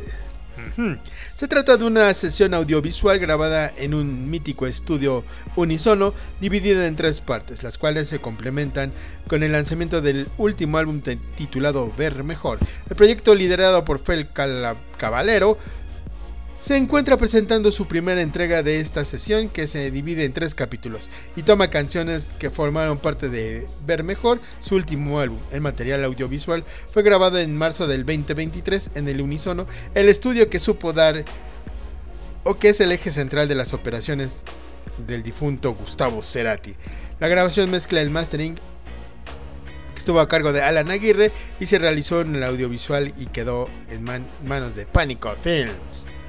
Se 1.37 1.49
trata 1.49 1.77
de 1.77 1.85
una 1.85 2.13
sesión 2.15 2.55
audiovisual 2.55 3.19
grabada 3.19 3.73
en 3.77 3.95
un 3.95 4.31
mítico 4.31 4.67
estudio 4.67 5.25
unisono 5.57 6.15
dividida 6.41 6.87
en 6.87 6.97
tres 6.97 7.21
partes, 7.21 7.63
las 7.63 7.79
cuales 7.79 8.09
se 8.09 8.21
complementan 8.21 8.93
con 9.27 9.43
el 9.43 9.53
lanzamiento 9.53 10.01
del 10.01 10.29
último 10.39 10.79
álbum 10.79 11.01
titulado 11.37 11.93
Ver 11.97 12.25
Mejor. 12.25 12.59
El 12.89 12.97
proyecto 12.97 13.35
liderado 13.35 13.85
por 13.85 14.01
Fel 14.01 14.29
Caballero 14.99 15.59
se 16.61 16.77
encuentra 16.77 17.17
presentando 17.17 17.73
su 17.73 17.87
primera 17.87 18.21
entrega 18.21 18.63
de 18.63 18.81
esta 18.81 19.07
sesión 19.07 19.49
que 19.49 19.67
se 19.67 19.91
divide 19.91 20.27
en 20.27 20.35
tres 20.35 20.55
capítulos 20.55 21.09
y 21.35 21.43
toma 21.43 21.71
canciones 21.71 22.29
que 22.39 22.51
formaron 22.51 22.99
parte 22.99 23.31
de 23.31 23.67
Ver 23.87 24.05
Mejor, 24.05 24.41
su 24.61 24.75
último 24.75 25.21
álbum. 25.21 25.39
El 25.53 25.63
material 25.63 26.05
audiovisual 26.05 26.65
fue 26.93 27.03
grabado 27.03 27.39
en 27.39 27.57
marzo 27.57 27.87
del 27.87 28.05
2023 28.05 28.91
en 28.95 29.09
el 29.09 29.23
Unisono, 29.23 29.67
el 29.95 30.11
estudio 30.11 30.51
que 30.51 30.59
supo 30.59 30.93
dar 30.93 31.25
o 32.45 32.59
que 32.59 32.69
es 32.69 32.81
el 32.81 32.93
eje 32.93 33.11
central 33.11 33.49
de 33.49 33.55
las 33.55 33.73
operaciones 33.73 34.43
del 35.07 35.23
difunto 35.23 35.73
Gustavo 35.73 36.23
Cerati. 36.23 36.75
La 37.21 37.29
grabación 37.29 37.71
mezcla 37.71 38.03
el 38.03 38.11
mastering 38.11 38.57
que 39.95 39.99
estuvo 39.99 40.21
a 40.21 40.29
cargo 40.29 40.53
de 40.53 40.61
Alan 40.61 40.91
Aguirre 40.91 41.33
y 41.59 41.65
se 41.67 41.79
realizó 41.79 42.21
en 42.21 42.37
el 42.37 42.45
audiovisual 42.45 43.15
y 43.19 43.27
quedó 43.27 43.71
en 43.89 44.05
manos 44.45 44.75
de 44.75 44.85
Panico 44.85 45.35
Films. 45.43 46.20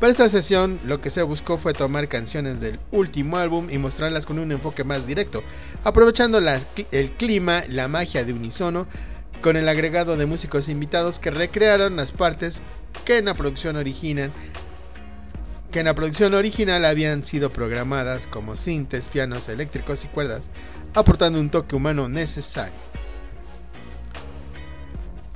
Para 0.00 0.12
esta 0.12 0.28
sesión 0.28 0.78
lo 0.84 1.00
que 1.00 1.10
se 1.10 1.22
buscó 1.22 1.58
fue 1.58 1.72
tomar 1.72 2.06
canciones 2.06 2.60
del 2.60 2.78
último 2.92 3.36
álbum 3.36 3.68
y 3.68 3.78
mostrarlas 3.78 4.26
con 4.26 4.38
un 4.38 4.52
enfoque 4.52 4.84
más 4.84 5.08
directo, 5.08 5.42
aprovechando 5.82 6.38
el 6.38 7.12
clima, 7.12 7.64
la 7.68 7.88
magia 7.88 8.24
de 8.24 8.32
unisono, 8.32 8.86
con 9.42 9.56
el 9.56 9.68
agregado 9.68 10.16
de 10.16 10.26
músicos 10.26 10.68
invitados 10.68 11.18
que 11.18 11.32
recrearon 11.32 11.96
las 11.96 12.12
partes 12.12 12.62
que 13.04 13.18
en 13.18 13.24
la 13.24 13.34
producción 13.34 13.76
original 13.76 14.30
que 15.72 15.80
en 15.80 15.84
la 15.84 15.94
producción 15.94 16.32
original 16.32 16.84
habían 16.84 17.24
sido 17.24 17.50
programadas 17.50 18.26
como 18.26 18.56
sintes, 18.56 19.08
pianos 19.08 19.50
eléctricos 19.50 20.02
y 20.04 20.08
cuerdas, 20.08 20.44
aportando 20.94 21.38
un 21.38 21.50
toque 21.50 21.76
humano 21.76 22.08
necesario. 22.08 22.72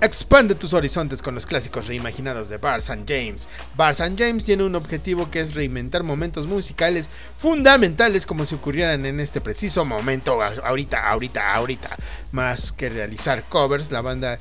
Expande 0.03 0.57
tus 0.57 0.73
horizontes 0.73 1.23
con 1.23 1.37
los 1.37 1.47
clásicos 1.47 1.87
reimaginados 1.87 2.49
de 2.49 2.59
Bars 2.59 2.91
and 2.91 3.09
James. 3.09 3.49
Bars 3.77 4.01
and 4.01 4.19
James 4.19 4.45
tiene 4.45 4.65
un 4.65 4.75
objetivo 4.75 5.31
que 5.31 5.39
es 5.39 5.55
reinventar 5.55 6.03
momentos 6.03 6.49
musicales 6.49 7.09
fundamentales 7.37 8.27
como 8.27 8.45
si 8.45 8.57
ocurrieran 8.57 9.07
en 9.07 9.21
este 9.21 9.41
preciso 9.41 9.85
momento, 9.85 10.43
ahorita, 10.43 11.09
ahorita, 11.09 11.55
ahorita. 11.55 11.91
Más 12.33 12.73
que 12.73 12.89
realizar 12.89 13.45
covers, 13.45 13.93
la 13.93 14.01
banda 14.01 14.39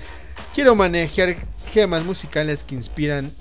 quiere 0.56 0.74
manejar 0.74 1.36
gemas 1.71 2.04
musicales 2.06 2.63
que 2.63 2.74
inspiran 2.74 3.32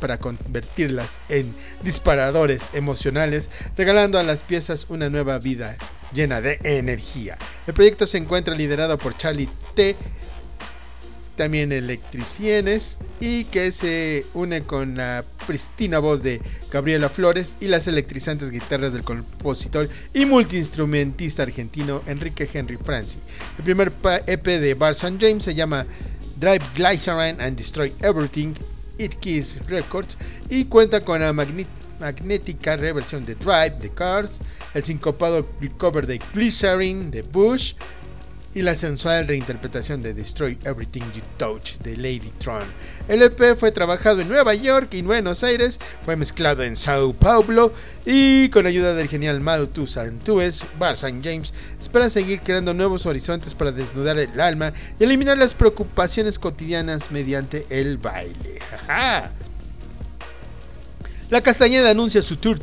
para 0.00 0.16
convertirlas 0.16 1.10
en 1.28 1.54
disparadores 1.82 2.62
emocionales, 2.72 3.50
regalando 3.76 4.18
a 4.18 4.22
las 4.22 4.42
piezas 4.42 4.86
una 4.88 5.10
nueva 5.10 5.38
vida 5.40 5.76
llena 6.14 6.40
de 6.40 6.58
energía. 6.62 7.36
El 7.66 7.74
proyecto 7.74 8.06
se 8.06 8.16
encuentra 8.16 8.54
liderado 8.54 8.96
por 8.96 9.14
Charlie 9.18 9.50
T 9.74 9.94
también 11.36 11.72
electricienes 11.72 12.98
y 13.20 13.44
que 13.44 13.72
se 13.72 14.24
une 14.34 14.62
con 14.62 14.96
la 14.96 15.24
pristina 15.46 15.98
voz 15.98 16.22
de 16.22 16.40
Gabriela 16.70 17.08
Flores 17.08 17.54
y 17.60 17.66
las 17.66 17.86
electrizantes 17.86 18.50
guitarras 18.50 18.92
del 18.92 19.02
compositor 19.02 19.88
y 20.12 20.24
multiinstrumentista 20.24 21.42
argentino 21.42 22.02
Enrique 22.06 22.48
Henry 22.52 22.76
Franci. 22.76 23.18
El 23.58 23.64
primer 23.64 23.92
EP 24.26 24.44
de 24.44 24.74
Bar 24.74 24.94
James 24.96 25.44
se 25.44 25.54
llama 25.54 25.86
Drive 26.36 26.64
Glycerin 26.74 27.40
and 27.40 27.56
Destroy 27.56 27.92
Everything, 28.00 28.54
It 28.98 29.14
Kiss 29.20 29.58
Records 29.66 30.16
y 30.48 30.64
cuenta 30.66 31.00
con 31.00 31.20
la 31.20 31.32
magnética 31.32 32.76
reversión 32.76 33.24
de 33.24 33.34
Drive 33.34 33.78
de 33.80 33.90
Cars, 33.90 34.38
el 34.74 34.84
sincopado 34.84 35.46
cover 35.78 36.06
de 36.06 36.20
Glycerin 36.32 37.10
de 37.10 37.22
Bush, 37.22 37.74
y 38.54 38.62
la 38.62 38.74
sensual 38.74 39.26
reinterpretación 39.26 40.00
de 40.00 40.14
Destroy 40.14 40.56
Everything 40.64 41.02
You 41.12 41.22
Touch 41.36 41.76
de 41.78 41.96
Lady 41.96 42.30
Tron. 42.38 42.62
El 43.08 43.22
EP 43.22 43.58
fue 43.58 43.72
trabajado 43.72 44.20
en 44.20 44.28
Nueva 44.28 44.54
York 44.54 44.94
y 44.94 45.02
Buenos 45.02 45.42
Aires, 45.42 45.80
fue 46.04 46.16
mezclado 46.16 46.62
en 46.62 46.76
Sao 46.76 47.12
Paulo 47.12 47.72
y 48.06 48.48
con 48.50 48.66
ayuda 48.66 48.94
del 48.94 49.08
genial 49.08 49.40
Mautu 49.40 49.86
Santues, 49.86 50.64
Bar 50.78 50.92
St. 50.92 51.20
James 51.22 51.52
espera 51.80 52.08
seguir 52.10 52.40
creando 52.40 52.72
nuevos 52.74 53.06
horizontes 53.06 53.54
para 53.54 53.72
desnudar 53.72 54.18
el 54.18 54.40
alma 54.40 54.72
y 55.00 55.04
eliminar 55.04 55.36
las 55.36 55.54
preocupaciones 55.54 56.38
cotidianas 56.38 57.10
mediante 57.10 57.66
el 57.70 57.98
baile. 57.98 58.60
La 61.30 61.40
Castañeda 61.40 61.90
anuncia 61.90 62.22
su 62.22 62.36
tour 62.36 62.60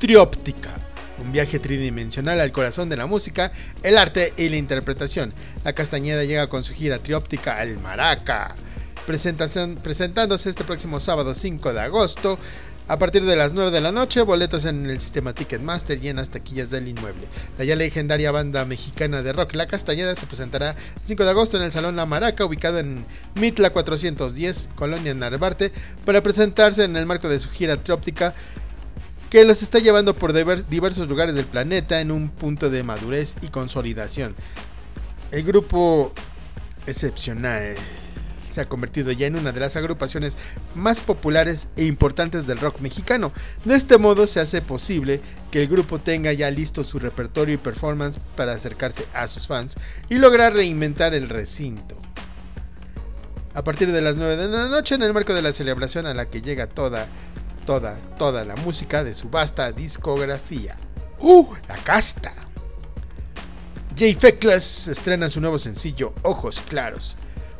trióptica 0.00 0.74
un 1.20 1.32
viaje 1.32 1.58
tridimensional 1.58 2.40
al 2.40 2.52
corazón 2.52 2.88
de 2.88 2.96
la 2.96 3.06
música, 3.06 3.52
el 3.82 3.98
arte 3.98 4.32
y 4.36 4.48
la 4.48 4.56
interpretación. 4.56 5.32
La 5.64 5.72
Castañeda 5.72 6.24
llega 6.24 6.48
con 6.48 6.64
su 6.64 6.74
gira 6.74 6.98
trióptica 6.98 7.58
al 7.58 7.78
Maraca, 7.78 8.54
presentación, 9.06 9.76
presentándose 9.76 10.50
este 10.50 10.64
próximo 10.64 11.00
sábado 11.00 11.34
5 11.34 11.72
de 11.72 11.80
agosto. 11.80 12.38
A 12.88 12.96
partir 12.96 13.24
de 13.24 13.36
las 13.36 13.52
9 13.52 13.70
de 13.70 13.80
la 13.80 13.92
noche, 13.92 14.20
boletos 14.20 14.64
en 14.64 14.90
el 14.90 14.98
sistema 14.98 15.32
Ticketmaster 15.32 16.02
y 16.02 16.08
en 16.08 16.16
las 16.16 16.30
taquillas 16.30 16.70
del 16.70 16.88
inmueble. 16.88 17.28
La 17.56 17.64
ya 17.64 17.76
legendaria 17.76 18.32
banda 18.32 18.64
mexicana 18.64 19.22
de 19.22 19.32
rock 19.32 19.54
La 19.54 19.68
Castañeda 19.68 20.16
se 20.16 20.26
presentará 20.26 20.70
el 20.70 21.02
5 21.06 21.22
de 21.22 21.30
agosto 21.30 21.56
en 21.56 21.62
el 21.62 21.70
Salón 21.70 21.94
La 21.94 22.04
Maraca, 22.04 22.44
ubicado 22.44 22.80
en 22.80 23.06
Mitla 23.36 23.70
410, 23.70 24.70
Colonia 24.74 25.14
Narvarte, 25.14 25.70
para 26.04 26.20
presentarse 26.20 26.82
en 26.82 26.96
el 26.96 27.06
marco 27.06 27.28
de 27.28 27.38
su 27.38 27.48
gira 27.50 27.76
trióptica 27.76 28.34
que 29.30 29.44
los 29.44 29.62
está 29.62 29.78
llevando 29.78 30.14
por 30.14 30.32
diversos 30.32 31.08
lugares 31.08 31.36
del 31.36 31.46
planeta 31.46 32.00
en 32.00 32.10
un 32.10 32.28
punto 32.28 32.68
de 32.68 32.82
madurez 32.82 33.36
y 33.42 33.48
consolidación. 33.48 34.34
El 35.30 35.44
grupo 35.44 36.12
excepcional 36.86 37.76
se 38.52 38.60
ha 38.60 38.68
convertido 38.68 39.12
ya 39.12 39.28
en 39.28 39.38
una 39.38 39.52
de 39.52 39.60
las 39.60 39.76
agrupaciones 39.76 40.36
más 40.74 40.98
populares 40.98 41.68
e 41.76 41.84
importantes 41.84 42.48
del 42.48 42.58
rock 42.58 42.80
mexicano. 42.80 43.32
De 43.64 43.76
este 43.76 43.98
modo 43.98 44.26
se 44.26 44.40
hace 44.40 44.60
posible 44.62 45.20
que 45.52 45.62
el 45.62 45.68
grupo 45.68 46.00
tenga 46.00 46.32
ya 46.32 46.50
listo 46.50 46.82
su 46.82 46.98
repertorio 46.98 47.54
y 47.54 47.58
performance 47.58 48.18
para 48.36 48.54
acercarse 48.54 49.06
a 49.14 49.28
sus 49.28 49.46
fans 49.46 49.76
y 50.08 50.16
lograr 50.16 50.54
reinventar 50.54 51.14
el 51.14 51.28
recinto. 51.28 51.96
A 53.52 53.64
partir 53.64 53.90
de 53.90 54.00
las 54.00 54.16
9 54.16 54.36
de 54.36 54.48
la 54.48 54.68
noche, 54.68 54.94
en 54.94 55.02
el 55.02 55.12
marco 55.12 55.34
de 55.34 55.42
la 55.42 55.52
celebración 55.52 56.06
a 56.06 56.14
la 56.14 56.26
que 56.26 56.40
llega 56.40 56.68
toda, 56.68 57.08
toda, 57.70 57.94
toda 58.18 58.44
la 58.44 58.56
música 58.56 59.04
de 59.04 59.14
su 59.14 59.30
vasta 59.30 59.70
discografía. 59.70 60.76
¡Uh! 61.20 61.54
La 61.68 61.76
casta. 61.76 62.34
Jay 63.96 64.14
Feckless 64.14 64.88
estrena 64.88 65.28
su 65.28 65.40
nuevo 65.40 65.56
sencillo 65.56 66.12
Ojos 66.22 66.60
Claros. 66.62 67.16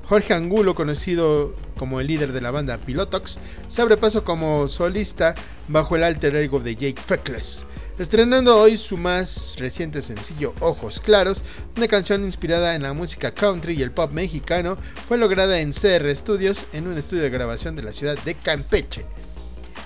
Jorge 0.09 0.35
Angulo, 0.35 0.75
conocido 0.75 1.55
como 1.79 2.01
el 2.01 2.09
líder 2.09 2.33
de 2.33 2.41
la 2.41 2.51
banda 2.51 2.77
Pilotox, 2.79 3.39
se 3.69 3.83
abre 3.83 3.97
paso 3.99 4.25
como 4.25 4.67
solista 4.67 5.37
bajo 5.69 5.95
el 5.95 6.03
alter 6.03 6.35
ego 6.35 6.59
de 6.59 6.75
Jake 6.75 7.01
Feckless, 7.01 7.65
estrenando 8.01 8.59
hoy 8.61 8.79
su 8.79 8.97
más 8.97 9.55
reciente 9.61 10.03
sencillo 10.03 10.55
Ojos 10.59 10.99
Claros, 10.99 11.45
una 11.77 11.87
canción 11.87 12.25
inspirada 12.25 12.75
en 12.75 12.83
la 12.83 12.95
música 12.95 13.31
country 13.31 13.75
y 13.75 13.83
el 13.83 13.93
pop 13.93 14.11
mexicano, 14.11 14.77
fue 15.07 15.19
lograda 15.19 15.61
en 15.61 15.71
CR 15.71 16.13
Studios 16.17 16.67
en 16.73 16.89
un 16.89 16.99
estudio 16.99 17.23
de 17.23 17.31
grabación 17.31 17.77
de 17.77 17.85
la 17.85 17.93
ciudad 17.93 18.19
de 18.25 18.35
Campeche. 18.35 19.05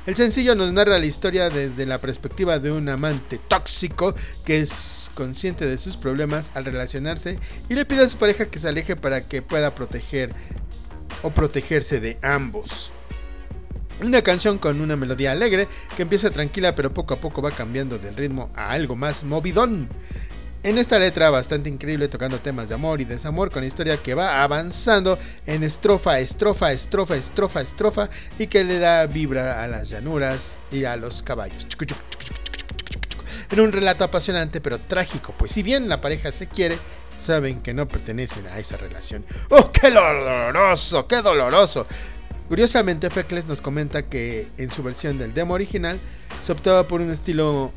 El 0.06 0.16
sencillo 0.16 0.54
nos 0.54 0.70
narra 0.74 0.98
la 0.98 1.06
historia 1.06 1.48
desde 1.48 1.86
la 1.86 1.98
perspectiva 1.98 2.58
de 2.58 2.70
un 2.70 2.90
amante 2.90 3.40
tóxico 3.48 4.14
que 4.44 4.60
es 4.60 5.10
consciente 5.14 5.64
de 5.64 5.78
sus 5.78 5.96
problemas 5.96 6.50
al 6.52 6.66
relacionarse 6.66 7.38
y 7.70 7.74
le 7.74 7.86
pide 7.86 8.04
a 8.04 8.08
su 8.10 8.18
pareja 8.18 8.44
que 8.44 8.58
se 8.58 8.68
aleje 8.68 8.96
para 8.96 9.22
que 9.22 9.40
pueda 9.40 9.74
proteger 9.74 10.34
o 11.22 11.30
protegerse 11.30 12.00
de 12.00 12.18
ambos. 12.20 12.90
Una 14.02 14.20
canción 14.20 14.58
con 14.58 14.82
una 14.82 14.94
melodía 14.94 15.32
alegre 15.32 15.68
que 15.96 16.02
empieza 16.02 16.28
tranquila 16.30 16.74
pero 16.74 16.92
poco 16.92 17.14
a 17.14 17.18
poco 17.18 17.40
va 17.40 17.50
cambiando 17.50 17.96
del 17.96 18.14
ritmo 18.14 18.50
a 18.54 18.72
algo 18.72 18.96
más 18.96 19.24
movidón. 19.24 19.88
En 20.64 20.78
esta 20.78 20.98
letra 20.98 21.28
bastante 21.28 21.68
increíble 21.68 22.08
tocando 22.08 22.38
temas 22.38 22.70
de 22.70 22.74
amor 22.74 22.98
y 23.02 23.04
desamor 23.04 23.50
con 23.50 23.64
historia 23.64 23.98
que 23.98 24.14
va 24.14 24.42
avanzando 24.42 25.18
en 25.44 25.62
estrofa, 25.62 26.20
estrofa, 26.20 26.72
estrofa, 26.72 27.16
estrofa, 27.16 27.60
estrofa 27.60 28.08
y 28.38 28.46
que 28.46 28.64
le 28.64 28.78
da 28.78 29.04
vibra 29.04 29.62
a 29.62 29.68
las 29.68 29.90
llanuras 29.90 30.56
y 30.72 30.86
a 30.86 30.96
los 30.96 31.22
caballos. 31.22 31.66
En 33.50 33.60
un 33.60 33.72
relato 33.72 34.04
apasionante 34.04 34.62
pero 34.62 34.78
trágico, 34.78 35.34
pues 35.38 35.52
si 35.52 35.62
bien 35.62 35.86
la 35.86 36.00
pareja 36.00 36.32
se 36.32 36.48
quiere, 36.48 36.78
saben 37.22 37.62
que 37.62 37.74
no 37.74 37.86
pertenecen 37.86 38.46
a 38.46 38.58
esa 38.58 38.78
relación. 38.78 39.22
¡Oh, 39.50 39.70
qué 39.70 39.90
doloroso! 39.90 41.06
¡Qué 41.06 41.20
doloroso! 41.20 41.86
Curiosamente, 42.48 43.10
Fecles 43.10 43.44
nos 43.44 43.60
comenta 43.60 44.04
que 44.04 44.46
en 44.56 44.70
su 44.70 44.82
versión 44.82 45.18
del 45.18 45.34
demo 45.34 45.52
original 45.52 45.98
se 46.42 46.52
optaba 46.52 46.84
por 46.84 47.02
un 47.02 47.10
estilo 47.10 47.70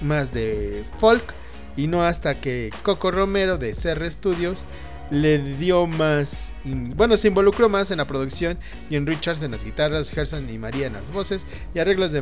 más 0.00 0.34
de 0.34 0.82
folk 0.98 1.45
y 1.76 1.86
no 1.86 2.04
hasta 2.04 2.34
que 2.34 2.70
Coco 2.82 3.10
Romero 3.10 3.58
de 3.58 3.72
CR 3.72 4.10
Studios 4.10 4.64
le 5.10 5.38
dio 5.38 5.86
más, 5.86 6.52
bueno, 6.64 7.16
se 7.16 7.28
involucró 7.28 7.68
más 7.68 7.90
en 7.90 7.98
la 7.98 8.06
producción 8.06 8.58
y 8.90 8.96
en 8.96 9.06
Richards 9.06 9.42
en 9.42 9.52
las 9.52 9.64
guitarras, 9.64 10.10
Gerson 10.10 10.50
y 10.50 10.58
María 10.58 10.88
en 10.88 10.94
las 10.94 11.12
voces 11.12 11.42
y 11.74 11.78
arreglos 11.78 12.10
de 12.10 12.18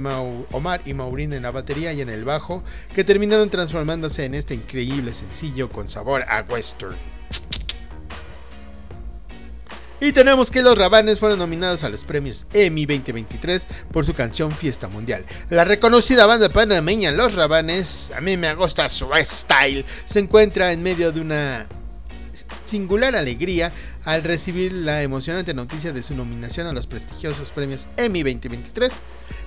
Omar 0.53 0.83
y 0.85 0.93
Maureen 0.93 1.33
en 1.33 1.43
la 1.43 1.51
batería 1.51 1.93
y 1.93 2.03
en 2.03 2.11
el 2.11 2.25
bajo, 2.25 2.63
que 2.95 3.05
terminaron 3.05 3.49
transformándose 3.49 4.25
en 4.25 4.35
este 4.35 4.55
increíble 4.55 5.15
sencillo 5.15 5.71
con 5.71 5.89
sabor 5.89 6.25
a 6.29 6.43
western. 6.43 6.97
Y 10.01 10.13
tenemos 10.13 10.51
que 10.51 10.63
los 10.63 10.77
Rabanes 10.77 11.21
fueron 11.21 11.39
nominados 11.39 11.85
a 11.85 11.89
los 11.89 12.05
premios 12.05 12.47
Emmy 12.53 12.85
2023 12.85 13.67
por 13.93 14.05
su 14.05 14.13
canción 14.13 14.51
Fiesta 14.51 14.89
Mundial. 14.89 15.25
La 15.51 15.65
reconocida 15.65 16.27
banda 16.27 16.49
panameña 16.49 17.13
Los 17.13 17.35
Rabanes, 17.35 18.11
a 18.17 18.21
mí 18.21 18.37
me 18.37 18.55
gusta 18.55 18.89
su 18.89 19.09
style, 19.25 19.85
se 20.05 20.19
encuentra 20.19 20.73
en 20.73 20.83
medio 20.83 21.13
de 21.13 21.21
una 21.21 21.67
singular 22.67 23.15
alegría 23.15 23.73
al 24.05 24.23
recibir 24.23 24.73
la 24.73 25.03
emocionante 25.03 25.55
noticia 25.55 25.93
de 25.93 26.03
su 26.03 26.15
nominación 26.15 26.67
a 26.67 26.73
los 26.73 26.87
prestigiosos 26.87 27.51
premios 27.51 27.89
Emmy 27.97 28.23
2023. 28.23 28.93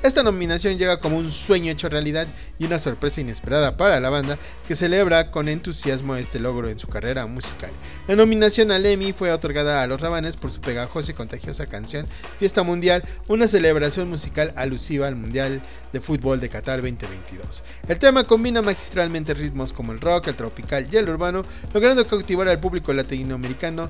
Esta 0.03 0.21
nominación 0.23 0.77
llega 0.77 0.99
como 0.99 1.17
un 1.17 1.31
sueño 1.31 1.71
hecho 1.71 1.89
realidad 1.89 2.27
y 2.59 2.65
una 2.65 2.79
sorpresa 2.79 3.21
inesperada 3.21 3.77
para 3.77 3.99
la 3.99 4.09
banda 4.09 4.37
que 4.67 4.75
celebra 4.75 5.31
con 5.31 5.47
entusiasmo 5.47 6.15
este 6.15 6.39
logro 6.39 6.69
en 6.69 6.79
su 6.79 6.87
carrera 6.87 7.25
musical. 7.25 7.71
La 8.07 8.15
nominación 8.15 8.71
al 8.71 8.85
Emmy 8.85 9.11
fue 9.11 9.31
otorgada 9.31 9.81
a 9.81 9.87
los 9.87 9.99
Rabanes 9.99 10.35
por 10.35 10.51
su 10.51 10.61
pegajosa 10.61 11.11
y 11.11 11.15
contagiosa 11.15 11.65
canción 11.65 12.05
Fiesta 12.37 12.63
Mundial, 12.63 13.03
una 13.27 13.47
celebración 13.47 14.09
musical 14.09 14.53
alusiva 14.55 15.07
al 15.07 15.15
Mundial 15.15 15.61
de 15.91 15.99
Fútbol 15.99 16.39
de 16.39 16.49
Qatar 16.49 16.81
2022. 16.81 17.63
El 17.87 17.97
tema 17.97 18.23
combina 18.25 18.61
magistralmente 18.61 19.33
ritmos 19.33 19.73
como 19.73 19.93
el 19.93 20.01
rock, 20.01 20.27
el 20.27 20.35
tropical 20.35 20.87
y 20.91 20.97
el 20.97 21.09
urbano, 21.09 21.43
logrando 21.73 22.07
cautivar 22.07 22.47
al 22.47 22.59
público 22.59 22.93
latinoamericano, 22.93 23.89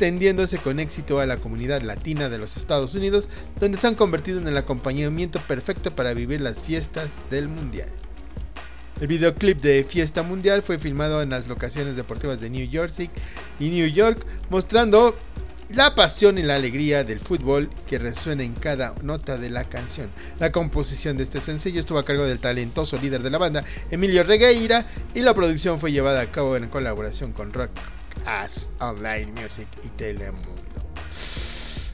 extendiéndose 0.00 0.56
con 0.56 0.80
éxito 0.80 1.20
a 1.20 1.26
la 1.26 1.36
comunidad 1.36 1.82
latina 1.82 2.30
de 2.30 2.38
los 2.38 2.56
Estados 2.56 2.94
Unidos, 2.94 3.28
donde 3.60 3.76
se 3.76 3.86
han 3.86 3.94
convertido 3.94 4.40
en 4.40 4.48
el 4.48 4.56
acompañamiento 4.56 5.40
perfecto 5.40 5.94
para 5.94 6.14
vivir 6.14 6.40
las 6.40 6.62
fiestas 6.62 7.10
del 7.28 7.48
Mundial. 7.48 7.90
El 8.98 9.08
videoclip 9.08 9.60
de 9.60 9.84
Fiesta 9.84 10.22
Mundial 10.22 10.62
fue 10.62 10.78
filmado 10.78 11.20
en 11.20 11.28
las 11.28 11.48
locaciones 11.48 11.96
deportivas 11.96 12.40
de 12.40 12.48
New 12.48 12.66
Jersey 12.70 13.10
y 13.58 13.68
New 13.68 13.88
York, 13.88 14.24
mostrando 14.48 15.14
la 15.68 15.94
pasión 15.94 16.38
y 16.38 16.44
la 16.44 16.54
alegría 16.54 17.04
del 17.04 17.20
fútbol 17.20 17.68
que 17.86 17.98
resuena 17.98 18.42
en 18.42 18.54
cada 18.54 18.94
nota 19.02 19.36
de 19.36 19.50
la 19.50 19.64
canción. 19.64 20.08
La 20.38 20.50
composición 20.50 21.18
de 21.18 21.24
este 21.24 21.42
sencillo 21.42 21.78
estuvo 21.78 21.98
a 21.98 22.06
cargo 22.06 22.24
del 22.24 22.38
talentoso 22.38 22.96
líder 22.96 23.22
de 23.22 23.28
la 23.28 23.36
banda, 23.36 23.64
Emilio 23.90 24.22
Regueira, 24.22 24.86
y 25.14 25.20
la 25.20 25.34
producción 25.34 25.78
fue 25.78 25.92
llevada 25.92 26.22
a 26.22 26.32
cabo 26.32 26.56
en 26.56 26.68
colaboración 26.68 27.34
con 27.34 27.52
Rock 27.52 27.72
As 28.24 28.70
Online 28.80 29.32
Music 29.32 29.68
y 29.84 29.88
Telemundo. 29.88 30.60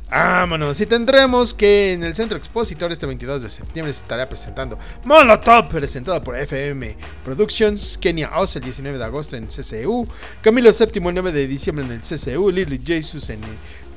Vámonos, 0.08 0.80
y 0.80 0.86
tendremos 0.86 1.52
que 1.52 1.92
en 1.92 2.04
el 2.04 2.14
Centro 2.14 2.38
Expositor 2.38 2.92
este 2.92 3.06
22 3.06 3.42
de 3.42 3.50
septiembre 3.50 3.92
se 3.92 4.02
estará 4.02 4.28
presentando 4.28 4.78
Molotov, 5.04 5.68
presentado 5.68 6.22
por 6.22 6.36
FM 6.36 6.96
Productions, 7.24 7.98
Kenia 7.98 8.30
Oz 8.38 8.54
el 8.54 8.62
19 8.62 8.98
de 8.98 9.04
agosto 9.04 9.34
en 9.34 9.46
CCU, 9.46 10.06
Camilo 10.42 10.70
VII 10.70 11.08
el 11.08 11.14
9 11.14 11.32
de 11.32 11.48
diciembre 11.48 11.84
en 11.84 11.90
el 11.90 12.00
CCU, 12.02 12.50
Lily 12.52 12.80
Jesus 12.84 13.30
en 13.30 13.40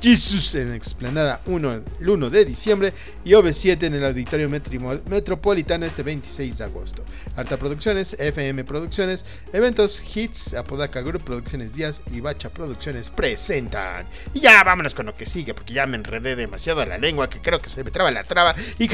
Jesus 0.00 0.54
en 0.54 0.72
Explanada 0.72 1.42
1 1.46 1.72
el 2.00 2.08
1 2.08 2.30
de 2.30 2.44
diciembre 2.46 2.94
y 3.24 3.32
OV7 3.32 3.82
en 3.84 3.94
el 3.94 4.04
Auditorio 4.06 4.48
Metropolitano 4.48 5.84
este 5.84 6.02
26 6.02 6.58
de 6.58 6.64
agosto. 6.64 7.04
Arta 7.36 7.58
Producciones, 7.58 8.14
FM 8.18 8.64
Producciones, 8.64 9.26
Eventos 9.52 10.02
Hits, 10.16 10.54
Apodaca 10.54 11.02
Group 11.02 11.24
Producciones 11.24 11.74
Díaz 11.74 12.00
y 12.10 12.20
Bacha 12.20 12.48
Producciones 12.48 13.10
presentan. 13.10 14.06
Y 14.32 14.40
ya 14.40 14.64
vámonos 14.64 14.94
con 14.94 15.06
lo 15.06 15.14
que 15.14 15.26
sigue 15.26 15.52
porque 15.52 15.74
ya 15.74 15.86
me 15.86 15.96
enredé 15.96 16.34
demasiado 16.34 16.80
a 16.80 16.86
la 16.86 16.96
lengua 16.96 17.28
que 17.28 17.40
creo 17.40 17.60
que 17.60 17.68
se 17.68 17.84
me 17.84 17.90
traba 17.90 18.10
la 18.10 18.24
traba 18.24 18.54
y 18.78 18.88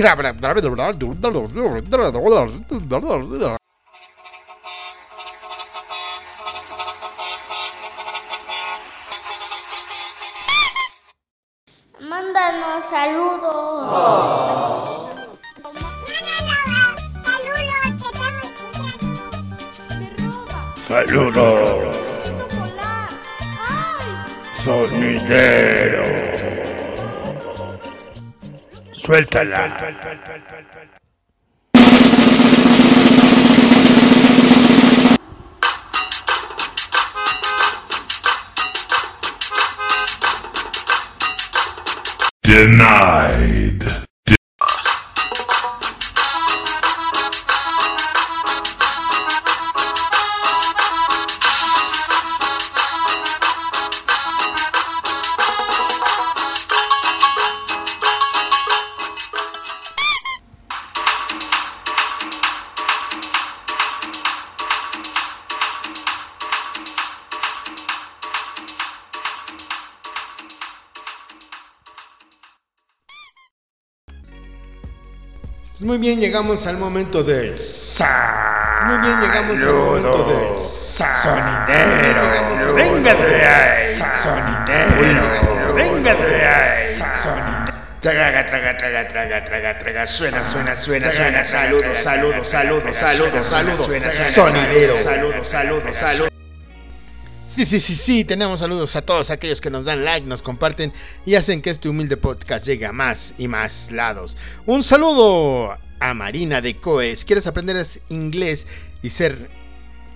Mándanos 12.77 12.91
saludos. 12.91 14.67
Saludos. 20.77 22.33
Sonidero. 24.63 26.05
Suéltala. 28.93 29.77
Deny. 42.57 43.46
Muy 75.97 76.09
bien, 76.09 76.21
llegamos 76.21 76.67
al 76.67 76.77
momento 76.77 77.25
del. 77.25 77.57
Muy 78.87 78.99
bien, 78.99 79.19
llegamos 79.19 79.63
al 79.63 79.73
momento 79.73 80.25
del. 80.25 80.59
Sonidero. 81.23 82.75
Venga 82.75 83.15
de 83.15 83.47
ahí. 83.47 83.95
Sonidero. 84.23 85.75
Venga 85.75 86.15
de 86.15 86.47
ahí. 86.47 86.95
Sonidero. 87.23 87.77
Traga, 88.03 88.45
traga, 88.45 88.77
traga, 88.77 89.09
traga, 89.09 89.43
traga, 89.43 89.79
traga, 89.79 90.07
suena, 90.07 90.45
suena, 90.45 90.77
suena, 90.77 91.11
suena, 91.11 91.45
saludos, 91.47 91.97
saludos, 91.97 92.47
saludos, 92.47 92.97
saludos, 92.97 93.47
saludos, 93.47 93.91
Sonidero. 94.35 94.97
saludos, 94.99 95.49
saludos, 95.49 95.97
saludos. 95.97 96.31
Sí, 97.55 97.65
sí, 97.65 97.81
sí, 97.81 97.97
sí, 97.97 98.25
tenemos 98.27 98.61
saludos 98.61 98.95
a 98.97 99.03
todos 99.03 99.31
aquellos 99.31 99.63
que 99.63 99.71
nos 99.71 99.87
dan 99.87 100.05
like, 100.05 100.27
nos 100.27 100.43
comparten 100.43 100.93
y 101.25 101.37
hacen 101.37 101.63
que 101.63 101.71
este 101.71 101.89
humilde 101.89 102.19
podcast 102.19 102.67
llegue 102.67 102.85
a 102.85 102.93
más 102.93 103.33
y 103.39 103.49
más 103.49 103.91
lados. 103.91 104.37
Un 104.67 104.83
saludo 104.83 105.79
a 106.01 106.15
Marina 106.15 106.61
de 106.61 106.79
Coes. 106.79 107.25
¿Quieres 107.25 107.47
aprender 107.47 107.87
inglés 108.09 108.67
y 109.03 109.11
ser 109.11 109.51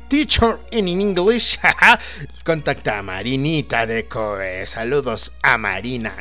teacher 0.08 0.58
in 0.70 0.88
English? 0.88 1.58
Contacta 2.44 2.98
a 2.98 3.02
Marinita 3.02 3.86
de 3.86 4.06
Coes. 4.06 4.70
Saludos 4.70 5.32
a 5.42 5.58
Marina. 5.58 6.14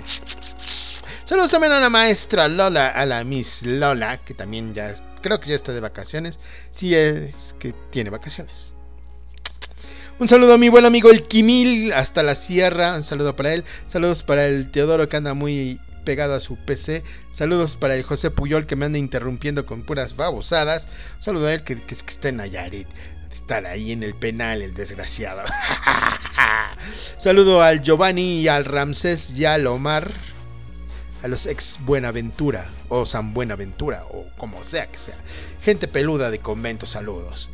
Saludos 1.25 1.51
también 1.51 1.73
a 1.73 1.79
la 1.79 1.89
maestra 1.89 2.47
Lola, 2.47 2.87
a 2.89 3.05
la 3.05 3.23
Miss 3.23 3.61
Lola, 3.63 4.17
que 4.17 4.33
también 4.33 4.73
ya 4.73 4.93
creo 5.21 5.39
que 5.39 5.49
ya 5.49 5.55
está 5.55 5.73
de 5.73 5.79
vacaciones. 5.79 6.39
Si 6.71 6.95
es 6.95 7.55
que 7.59 7.73
tiene 7.91 8.09
vacaciones. 8.09 8.75
Un 10.19 10.27
saludo 10.27 10.55
a 10.55 10.57
mi 10.57 10.67
buen 10.67 10.85
amigo 10.85 11.09
el 11.11 11.27
Kimil 11.27 11.93
hasta 11.93 12.23
la 12.23 12.35
sierra. 12.35 12.95
Un 12.95 13.03
saludo 13.03 13.35
para 13.35 13.53
él. 13.53 13.63
Saludos 13.87 14.21
para 14.23 14.47
el 14.47 14.69
Teodoro 14.69 15.07
que 15.07 15.17
anda 15.17 15.33
muy 15.33 15.79
pegado 16.09 16.33
a 16.33 16.39
su 16.39 16.55
PC. 16.55 17.03
Saludos 17.31 17.75
para 17.75 17.93
el 17.93 18.01
José 18.01 18.31
Puyol 18.31 18.65
que 18.65 18.75
me 18.75 18.87
anda 18.87 18.97
interrumpiendo 18.97 19.67
con 19.67 19.83
puras 19.83 20.15
babosadas. 20.15 20.87
Saludo 21.19 21.45
a 21.45 21.53
él 21.53 21.63
que, 21.63 21.75
que, 21.83 21.95
que 21.95 21.95
está 21.95 22.29
en 22.29 22.37
Nayarit. 22.37 22.87
Estar 23.31 23.67
ahí 23.67 23.91
en 23.91 24.01
el 24.01 24.15
penal, 24.15 24.63
el 24.63 24.73
desgraciado. 24.73 25.43
saludo 27.19 27.61
al 27.61 27.83
Giovanni 27.83 28.39
y 28.39 28.47
al 28.47 28.65
Ramsés 28.65 29.29
y 29.37 29.45
al 29.45 29.67
Omar. 29.67 30.11
A 31.21 31.27
los 31.27 31.45
ex 31.45 31.77
Buenaventura 31.81 32.71
o 32.87 33.05
San 33.05 33.35
Buenaventura 33.35 34.05
o 34.09 34.25
como 34.35 34.63
sea 34.63 34.87
que 34.87 34.97
sea. 34.97 35.17
Gente 35.61 35.87
peluda 35.87 36.31
de 36.31 36.39
convento, 36.39 36.87
saludos 36.87 37.51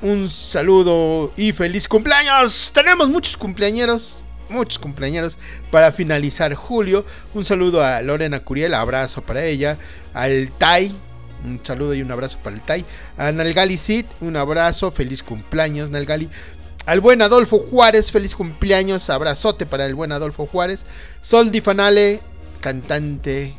un 0.00 0.30
saludo 0.30 1.32
y 1.36 1.50
feliz 1.50 1.88
cumpleaños. 1.88 2.70
Tenemos 2.72 3.08
muchos 3.08 3.36
cumpleañeros, 3.36 4.22
muchos 4.48 4.78
cumpleaños 4.78 5.38
para 5.70 5.92
finalizar 5.92 6.54
julio. 6.54 7.04
Un 7.34 7.44
saludo 7.44 7.82
a 7.82 8.00
Lorena 8.02 8.40
Curiel, 8.40 8.74
abrazo 8.74 9.22
para 9.22 9.44
ella. 9.44 9.78
Al 10.14 10.50
Tai, 10.58 10.94
un 11.44 11.60
saludo 11.62 11.94
y 11.94 12.02
un 12.02 12.10
abrazo 12.10 12.38
para 12.42 12.56
el 12.56 12.62
Tai. 12.62 12.84
A 13.16 13.32
Nalgali 13.32 13.76
Sid, 13.76 14.06
un 14.20 14.36
abrazo, 14.36 14.90
feliz 14.90 15.22
cumpleaños 15.22 15.90
Nalgali. 15.90 16.28
Al 16.86 17.00
buen 17.00 17.20
Adolfo 17.20 17.58
Juárez, 17.58 18.10
feliz 18.10 18.34
cumpleaños, 18.34 19.10
abrazote 19.10 19.66
para 19.66 19.84
el 19.84 19.94
buen 19.94 20.12
Adolfo 20.12 20.46
Juárez. 20.46 20.86
Sol 21.20 21.50
Di 21.50 21.60
Fanale, 21.60 22.20
cantante 22.60 23.54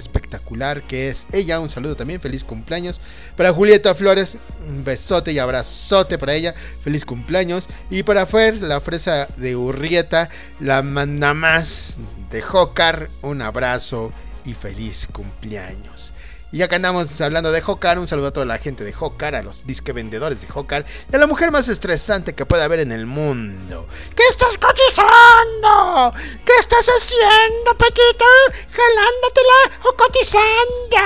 espectacular 0.00 0.82
que 0.82 1.10
es 1.10 1.26
ella. 1.32 1.60
Un 1.60 1.68
saludo 1.68 1.94
también, 1.94 2.20
feliz 2.20 2.42
cumpleaños. 2.42 3.00
Para 3.36 3.52
Julieta 3.52 3.94
Flores, 3.94 4.38
un 4.68 4.82
besote 4.82 5.32
y 5.32 5.38
abrazote 5.38 6.18
para 6.18 6.34
ella, 6.34 6.54
feliz 6.82 7.04
cumpleaños. 7.04 7.68
Y 7.90 8.02
para 8.02 8.26
Fer, 8.26 8.60
la 8.60 8.80
fresa 8.80 9.28
de 9.36 9.54
Urrieta, 9.54 10.28
la 10.58 10.82
manda 10.82 11.34
más 11.34 11.98
de 12.30 12.42
Jocar, 12.42 13.08
un 13.22 13.42
abrazo 13.42 14.12
y 14.44 14.54
feliz 14.54 15.08
cumpleaños. 15.12 16.12
Y 16.52 16.58
ya 16.58 16.68
que 16.68 16.74
andamos 16.74 17.20
hablando 17.20 17.52
de 17.52 17.60
Jocar, 17.60 17.98
un 18.00 18.08
saludo 18.08 18.28
a 18.28 18.32
toda 18.32 18.44
la 18.44 18.58
gente 18.58 18.82
de 18.82 18.92
Jocar, 18.92 19.36
a 19.36 19.42
los 19.42 19.66
disque 19.66 19.92
vendedores 19.92 20.40
de 20.40 20.48
Jocar 20.48 20.84
y 21.10 21.14
a 21.14 21.18
la 21.18 21.28
mujer 21.28 21.52
más 21.52 21.68
estresante 21.68 22.34
que 22.34 22.44
puede 22.44 22.64
haber 22.64 22.80
en 22.80 22.90
el 22.90 23.06
mundo. 23.06 23.86
¿Qué 24.16 24.24
estás 24.28 24.58
cotizando? 24.58 26.12
¿Qué 26.44 26.52
estás 26.58 26.88
haciendo, 26.88 27.78
Pequito? 27.78 28.24
¿Jalándotela 28.72 29.70
o 29.84 29.94
cotizando? 29.96 30.98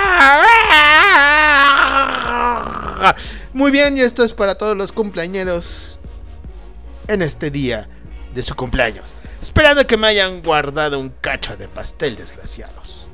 Muy 3.53 3.69
bien, 3.69 3.97
y 3.97 4.01
esto 4.01 4.23
es 4.23 4.33
para 4.33 4.55
todos 4.55 4.75
los 4.75 4.91
cumpleañeros 4.91 5.99
en 7.07 7.21
este 7.21 7.51
día 7.51 7.87
de 8.33 8.41
su 8.41 8.55
cumpleaños. 8.55 9.13
Esperando 9.41 9.85
que 9.85 9.95
me 9.95 10.07
hayan 10.07 10.41
guardado 10.41 10.99
un 10.99 11.09
cacho 11.21 11.55
de 11.55 11.67
pastel, 11.67 12.15
desgraciados. 12.15 13.04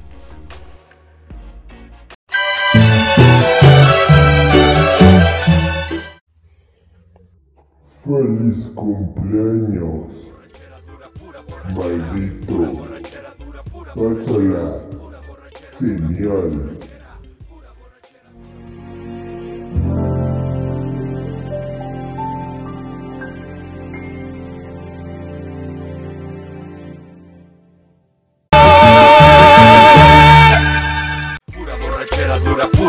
Feliz 8.04 8.66
cumpleaños, 8.76 10.08
maldito. 11.76 12.60
Pásala 13.94 14.66
genial. 15.80 16.52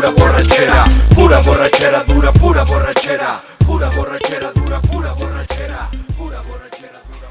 Pura 0.02 0.10
borrachera, 0.10 0.84
pura 1.14 1.40
borrachera 1.40 2.02
dura, 2.02 2.32
pura 2.32 2.64
borrachera, 2.64 3.40
pura 3.64 3.88
borrachera 3.90 4.52
dura, 4.52 4.80
pura 4.80 5.12
borrachera, 5.12 5.90
pura 6.16 6.42
borrachera 6.42 7.00
dura. 7.06 7.28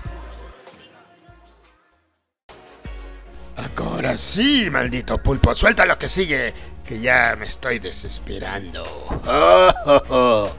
Ahora 3.76 4.16
sí, 4.18 4.70
maldito 4.72 5.18
pulpo, 5.18 5.54
suelta 5.54 5.86
lo 5.86 5.98
que 5.98 6.08
sigue, 6.08 6.54
que 6.86 7.02
ya 7.02 7.36
me 7.38 7.48
estoy 7.48 7.80
desesperando. 7.80 8.84
Oh, 9.26 9.70
oh, 9.86 10.02
oh. 10.10 10.50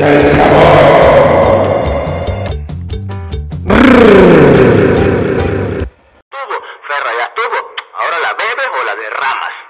Estuvo, 0.00 0.16
Ferra, 6.88 7.12
ya 7.18 7.24
estuvo. 7.24 7.58
Ahora 7.98 8.18
la 8.22 8.32
bebes 8.32 8.68
o 8.80 8.84
la 8.84 8.94
derramas. 8.96 9.69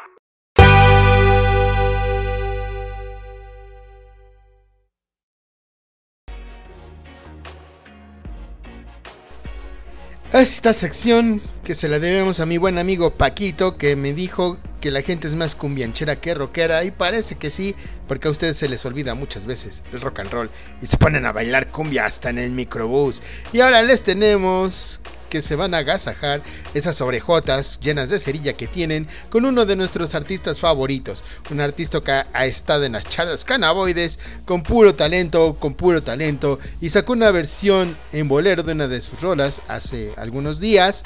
Esta 10.39 10.73
sección 10.73 11.43
que 11.65 11.75
se 11.75 11.89
la 11.89 11.99
debemos 11.99 12.39
a 12.39 12.47
mi 12.47 12.57
buen 12.57 12.79
amigo 12.79 13.11
Paquito 13.11 13.77
que 13.77 13.97
me 13.97 14.15
dijo 14.15 14.59
que 14.81 14.93
la 14.93 15.03
gente 15.03 15.27
es 15.27 15.35
más 15.35 15.57
cumbianchera 15.57 16.21
que 16.21 16.35
rockera 16.35 16.85
y 16.85 16.93
parece 16.93 17.35
que 17.35 17.51
sí, 17.51 17.75
porque 18.07 18.29
a 18.29 18.31
ustedes 18.31 18.57
se 18.57 18.69
les 18.69 18.85
olvida 18.87 19.15
muchas 19.15 19.45
veces 19.45 19.83
el 19.93 20.01
rock 20.01 20.21
and 20.21 20.31
roll 20.31 20.51
y 20.81 20.87
se 20.87 20.97
ponen 20.99 21.27
a 21.27 21.33
bailar 21.33 21.69
cumbia 21.69 22.07
hasta 22.07 22.31
en 22.31 22.39
el 22.39 22.53
microbús. 22.53 23.23
Y 23.53 23.61
ahora 23.61 23.83
les 23.83 24.05
tenemos 24.05 25.01
que 25.31 25.41
se 25.41 25.57
van 25.57 25.73
a 25.73 25.79
agasajar 25.79 26.43
esas 26.75 27.01
orejotas 27.01 27.81
llenas 27.81 28.11
de 28.11 28.21
cerilla 28.21 28.53
que 28.53 28.67
tienen 28.67 29.09
con 29.31 29.47
uno 29.47 29.65
de 29.65 29.77
nuestros 29.77 30.15
artistas 30.15 30.61
favoritos, 30.61 31.25
un 31.51 31.61
artista 31.61 32.03
que 32.03 32.13
ha 32.13 32.47
estado 32.47 32.85
en 32.85 32.93
las 32.93 33.09
charlas 33.09 33.47
cannabinoides 33.47 34.19
con 34.45 34.63
puro 34.63 34.95
talento, 34.95 35.57
con 35.59 35.75
puro 35.75 36.03
talento 36.03 36.59
y 36.83 36.91
sacó 36.91 37.15
una 37.15 37.31
versión 37.31 37.97
en 38.13 38.29
bolero 38.29 38.63
de 38.63 38.73
una 38.73 38.89
de 38.89 39.01
sus 39.01 39.21
rolas 39.23 39.63
hace 39.69 40.13
algunos 40.17 40.61
días. 40.61 41.03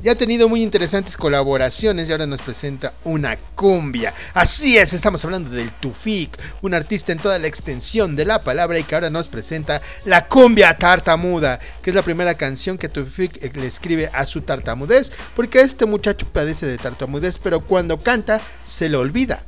Ya 0.00 0.12
ha 0.12 0.16
tenido 0.16 0.48
muy 0.48 0.62
interesantes 0.62 1.16
colaboraciones 1.16 2.08
y 2.08 2.12
ahora 2.12 2.26
nos 2.26 2.42
presenta 2.42 2.92
una 3.04 3.36
cumbia. 3.54 4.12
Así 4.34 4.76
es, 4.76 4.92
estamos 4.92 5.24
hablando 5.24 5.50
del 5.50 5.70
Tufik, 5.70 6.38
un 6.60 6.74
artista 6.74 7.12
en 7.12 7.18
toda 7.18 7.38
la 7.38 7.46
extensión 7.46 8.14
de 8.14 8.26
la 8.26 8.38
palabra 8.38 8.78
y 8.78 8.82
que 8.82 8.94
ahora 8.94 9.08
nos 9.08 9.28
presenta 9.28 9.80
la 10.04 10.26
cumbia 10.26 10.76
tartamuda, 10.76 11.58
que 11.82 11.90
es 11.90 11.96
la 11.96 12.02
primera 12.02 12.34
canción 12.34 12.76
que 12.76 12.90
Tufik 12.90 13.54
le 13.54 13.66
escribe 13.66 14.10
a 14.12 14.26
su 14.26 14.42
tartamudez, 14.42 15.10
porque 15.34 15.62
este 15.62 15.86
muchacho 15.86 16.26
padece 16.30 16.66
de 16.66 16.76
tartamudez, 16.76 17.38
pero 17.38 17.60
cuando 17.60 17.96
canta 17.96 18.40
se 18.64 18.90
lo 18.90 19.00
olvida. 19.00 19.42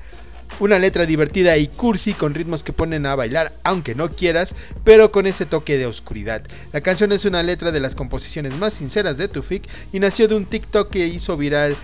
Una 0.59 0.79
letra 0.79 1.05
divertida 1.05 1.57
y 1.59 1.69
cursi 1.69 2.15
con 2.15 2.33
ritmos 2.33 2.63
que 2.63 2.73
ponen 2.73 3.05
a 3.05 3.15
bailar 3.15 3.53
aunque 3.63 3.95
no 3.95 4.09
quieras, 4.09 4.55
pero 4.85 5.13
con 5.13 5.27
ese 5.27 5.45
toque 5.45 5.77
de 5.77 5.87
oscuridad. 5.87 6.43
La 6.73 6.81
canción 6.81 7.13
es 7.13 7.25
una 7.25 7.43
letra 7.43 7.73
de 7.73 7.81
las 7.81 7.95
composiciones 7.95 8.55
más 8.57 8.73
sinceras 8.73 9.19
de 9.19 9.29
Tufik 9.29 9.69
y 9.93 10.01
nació 10.01 10.29
de 10.29 10.35
un 10.35 10.47
TikTok 10.47 10.91
que 10.91 11.07
hizo 11.07 11.37
viral 11.37 11.77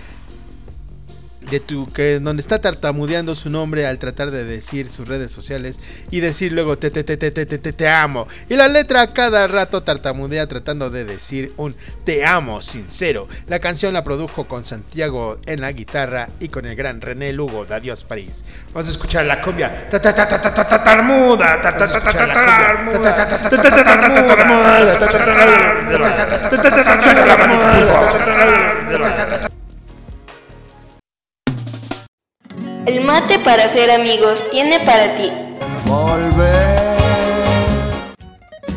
de 1.49 1.59
tu 1.59 1.91
que 1.91 2.19
donde 2.19 2.41
está 2.41 2.59
tartamudeando 2.59 3.35
su 3.35 3.49
nombre 3.49 3.85
al 3.85 3.99
tratar 3.99 4.31
de 4.31 4.43
decir 4.43 4.89
sus 4.89 5.07
redes 5.07 5.31
sociales 5.31 5.79
y 6.11 6.19
decir 6.19 6.51
luego 6.51 6.77
te 6.77 6.91
te 6.91 7.03
te 7.03 7.17
te 7.17 7.31
te 7.31 7.45
te 7.45 7.57
te, 7.57 7.73
te 7.73 7.87
amo 7.87 8.27
y 8.49 8.55
la 8.55 8.67
letra 8.67 9.13
cada 9.13 9.47
rato 9.47 9.83
tartamudea 9.83 10.47
tratando 10.47 10.89
de 10.89 11.05
decir 11.05 11.51
un 11.57 11.75
te 12.05 12.25
amo 12.25 12.61
sincero 12.61 13.27
la 13.47 13.59
canción 13.59 13.93
la 13.93 14.03
produjo 14.03 14.47
con 14.47 14.65
Santiago 14.65 15.37
en 15.45 15.61
la 15.61 15.71
guitarra 15.71 16.29
y 16.39 16.49
con 16.49 16.65
el 16.65 16.75
gran 16.75 17.01
René 17.01 17.33
Lugo 17.33 17.65
de 17.65 17.75
Adiós 17.75 18.03
París 18.03 18.43
vamos 18.73 18.87
a 18.87 18.91
escuchar 18.91 19.25
la 19.25 19.41
cumbia 19.41 19.87
El 32.85 32.99
mate 32.99 33.39
para 33.39 33.61
ser 33.61 33.89
amigos 33.89 34.43
tiene 34.51 34.77
para 34.81 35.15
ti. 35.15 35.31
Volver. 35.85 36.81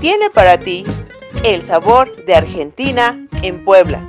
Tiene 0.01 0.31
para 0.31 0.57
ti 0.59 0.85
el 1.43 1.61
sabor 1.67 2.15
de 2.25 2.37
Argentina 2.37 3.27
en 3.43 3.65
Puebla, 3.65 4.01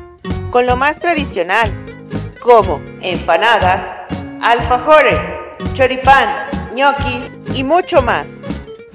con 0.52 0.68
lo 0.68 0.76
más 0.76 1.00
tradicional, 1.00 1.74
como 2.44 2.80
empanadas, 3.02 3.96
alfajores, 4.40 5.20
choripán, 5.74 6.30
ñoquis 6.76 7.40
y 7.56 7.64
mucho 7.64 8.04
más. 8.04 8.28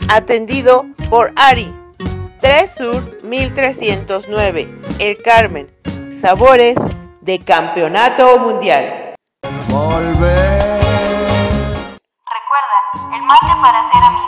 Atendido 0.09 0.87
por 1.11 1.33
Ari, 1.35 1.75
3 2.41 2.71
Sur 2.71 3.19
1309, 3.25 4.69
El 5.01 5.19
Carmen. 5.21 5.69
Sabores 6.13 6.77
de 7.23 7.41
Campeonato 7.41 8.39
Mundial. 8.39 9.15
Volver 9.69 10.32
combate 13.33 13.57
para 13.63 13.83
ser. 13.91 14.22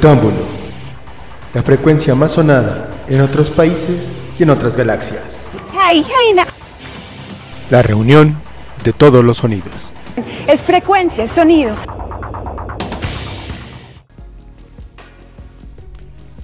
Roctámbulo, 0.00 0.46
la 1.54 1.62
frecuencia 1.64 2.14
más 2.14 2.30
sonada 2.30 2.88
en 3.08 3.20
otros 3.20 3.50
países 3.50 4.12
y 4.38 4.44
en 4.44 4.50
otras 4.50 4.76
galaxias. 4.76 5.42
Hey, 5.72 6.04
hey, 6.06 6.34
now. 6.36 6.44
La 7.68 7.82
reunión 7.82 8.40
de 8.84 8.92
todos 8.92 9.24
los 9.24 9.38
sonidos. 9.38 9.74
Es 10.46 10.62
frecuencia, 10.62 11.24
es 11.24 11.32
sonido. 11.32 11.74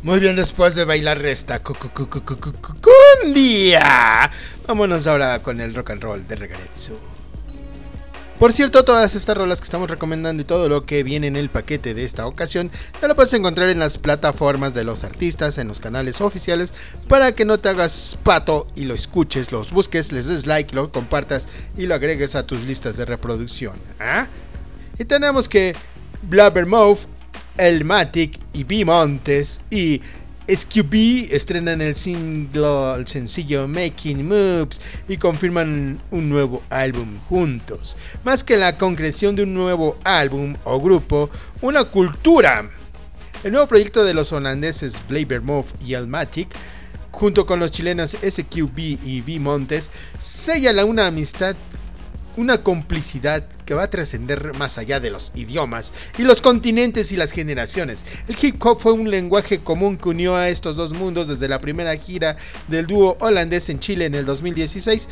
Muy 0.02 0.18
bien, 0.18 0.34
después 0.34 0.74
de 0.74 0.84
bailar 0.84 1.24
esta 1.24 1.60
cu- 1.60 1.74
cu- 1.74 1.90
cu- 1.90 2.08
cu- 2.10 2.22
cu- 2.22 2.36
cu- 2.36 2.52
cu- 2.60 2.74
cumbia, 3.22 4.32
vámonos 4.66 5.06
ahora 5.06 5.38
con 5.44 5.60
el 5.60 5.72
rock 5.76 5.90
and 5.90 6.02
roll 6.02 6.26
de 6.26 6.34
regreso. 6.34 6.94
Por 8.38 8.52
cierto, 8.52 8.84
todas 8.84 9.14
estas 9.14 9.36
rolas 9.36 9.60
que 9.60 9.64
estamos 9.64 9.88
recomendando 9.88 10.42
y 10.42 10.44
todo 10.44 10.68
lo 10.68 10.84
que 10.84 11.04
viene 11.04 11.28
en 11.28 11.36
el 11.36 11.50
paquete 11.50 11.94
de 11.94 12.04
esta 12.04 12.26
ocasión, 12.26 12.70
ya 13.00 13.06
lo 13.06 13.14
puedes 13.14 13.32
encontrar 13.32 13.68
en 13.68 13.78
las 13.78 13.96
plataformas 13.96 14.74
de 14.74 14.82
los 14.82 15.04
artistas, 15.04 15.56
en 15.58 15.68
los 15.68 15.78
canales 15.78 16.20
oficiales, 16.20 16.74
para 17.08 17.32
que 17.32 17.44
no 17.44 17.58
te 17.58 17.68
hagas 17.68 18.18
pato 18.24 18.66
y 18.74 18.84
lo 18.84 18.94
escuches, 18.94 19.52
los 19.52 19.70
busques, 19.70 20.10
les 20.10 20.26
des 20.26 20.46
like, 20.46 20.74
lo 20.74 20.90
compartas 20.90 21.46
y 21.76 21.86
lo 21.86 21.94
agregues 21.94 22.34
a 22.34 22.44
tus 22.44 22.64
listas 22.64 22.96
de 22.96 23.04
reproducción. 23.04 23.76
¿ah? 24.00 24.26
Y 24.98 25.04
tenemos 25.04 25.48
que 25.48 25.74
Blabbermouth, 26.22 26.98
El 27.56 27.84
Matic 27.84 28.40
y 28.52 28.64
B 28.64 28.84
Montes 28.84 29.60
y 29.70 30.02
SQB 30.46 31.32
estrenan 31.32 31.80
el 31.80 31.94
single, 31.94 32.94
el 32.96 33.06
sencillo 33.06 33.66
Making 33.66 34.28
Moves 34.28 34.80
y 35.08 35.16
confirman 35.16 35.98
un 36.10 36.28
nuevo 36.28 36.62
álbum 36.70 37.18
juntos. 37.28 37.96
Más 38.24 38.44
que 38.44 38.56
la 38.56 38.76
concreción 38.76 39.36
de 39.36 39.44
un 39.44 39.54
nuevo 39.54 39.96
álbum 40.04 40.56
o 40.64 40.80
grupo, 40.80 41.30
una 41.62 41.84
cultura. 41.84 42.68
El 43.42 43.52
nuevo 43.52 43.66
proyecto 43.68 44.04
de 44.04 44.14
los 44.14 44.32
holandeses 44.32 44.94
Blabbermouth 45.08 45.66
y 45.84 45.94
Almatic 45.94 46.48
junto 47.14 47.46
con 47.46 47.60
los 47.60 47.70
chilenos 47.70 48.10
SQB 48.10 48.78
y 48.78 49.22
B 49.24 49.38
Montes, 49.38 49.90
sella 50.18 50.84
una 50.84 51.06
amistad 51.06 51.54
una 52.36 52.62
complicidad 52.62 53.44
que 53.64 53.74
va 53.74 53.84
a 53.84 53.90
trascender 53.90 54.56
más 54.58 54.78
allá 54.78 55.00
de 55.00 55.10
los 55.10 55.32
idiomas 55.34 55.92
y 56.18 56.22
los 56.22 56.40
continentes 56.40 57.12
y 57.12 57.16
las 57.16 57.32
generaciones. 57.32 58.04
El 58.28 58.36
hip 58.40 58.64
hop 58.64 58.80
fue 58.80 58.92
un 58.92 59.10
lenguaje 59.10 59.60
común 59.60 59.96
que 59.96 60.08
unió 60.08 60.36
a 60.36 60.48
estos 60.48 60.76
dos 60.76 60.92
mundos 60.92 61.28
desde 61.28 61.48
la 61.48 61.60
primera 61.60 61.96
gira 61.96 62.36
del 62.68 62.86
dúo 62.86 63.16
holandés 63.20 63.68
en 63.68 63.80
Chile 63.80 64.06
en 64.06 64.14
el 64.14 64.24
2016 64.24 65.08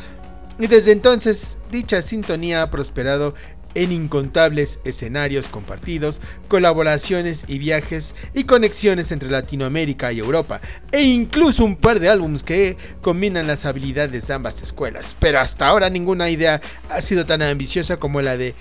y 0.59 0.67
desde 0.67 0.91
entonces 0.91 1.57
dicha 1.71 2.01
sintonía 2.01 2.61
ha 2.61 2.69
prosperado 2.69 3.33
en 3.75 3.91
incontables 3.91 4.79
escenarios 4.85 5.47
compartidos, 5.47 6.21
colaboraciones 6.47 7.45
y 7.47 7.57
viajes 7.57 8.15
y 8.33 8.43
conexiones 8.43 9.11
entre 9.11 9.29
Latinoamérica 9.29 10.11
y 10.11 10.19
Europa, 10.19 10.61
e 10.91 11.01
incluso 11.01 11.63
un 11.65 11.75
par 11.75 11.99
de 11.99 12.09
álbumes 12.09 12.43
que 12.43 12.77
combinan 13.01 13.47
las 13.47 13.65
habilidades 13.65 14.27
de 14.27 14.33
ambas 14.33 14.61
escuelas. 14.61 15.15
Pero 15.19 15.39
hasta 15.39 15.67
ahora 15.67 15.89
ninguna 15.89 16.29
idea 16.29 16.61
ha 16.89 17.01
sido 17.01 17.25
tan 17.25 17.41
ambiciosa 17.41 17.97
como 17.97 18.21
la 18.21 18.37
de 18.37 18.55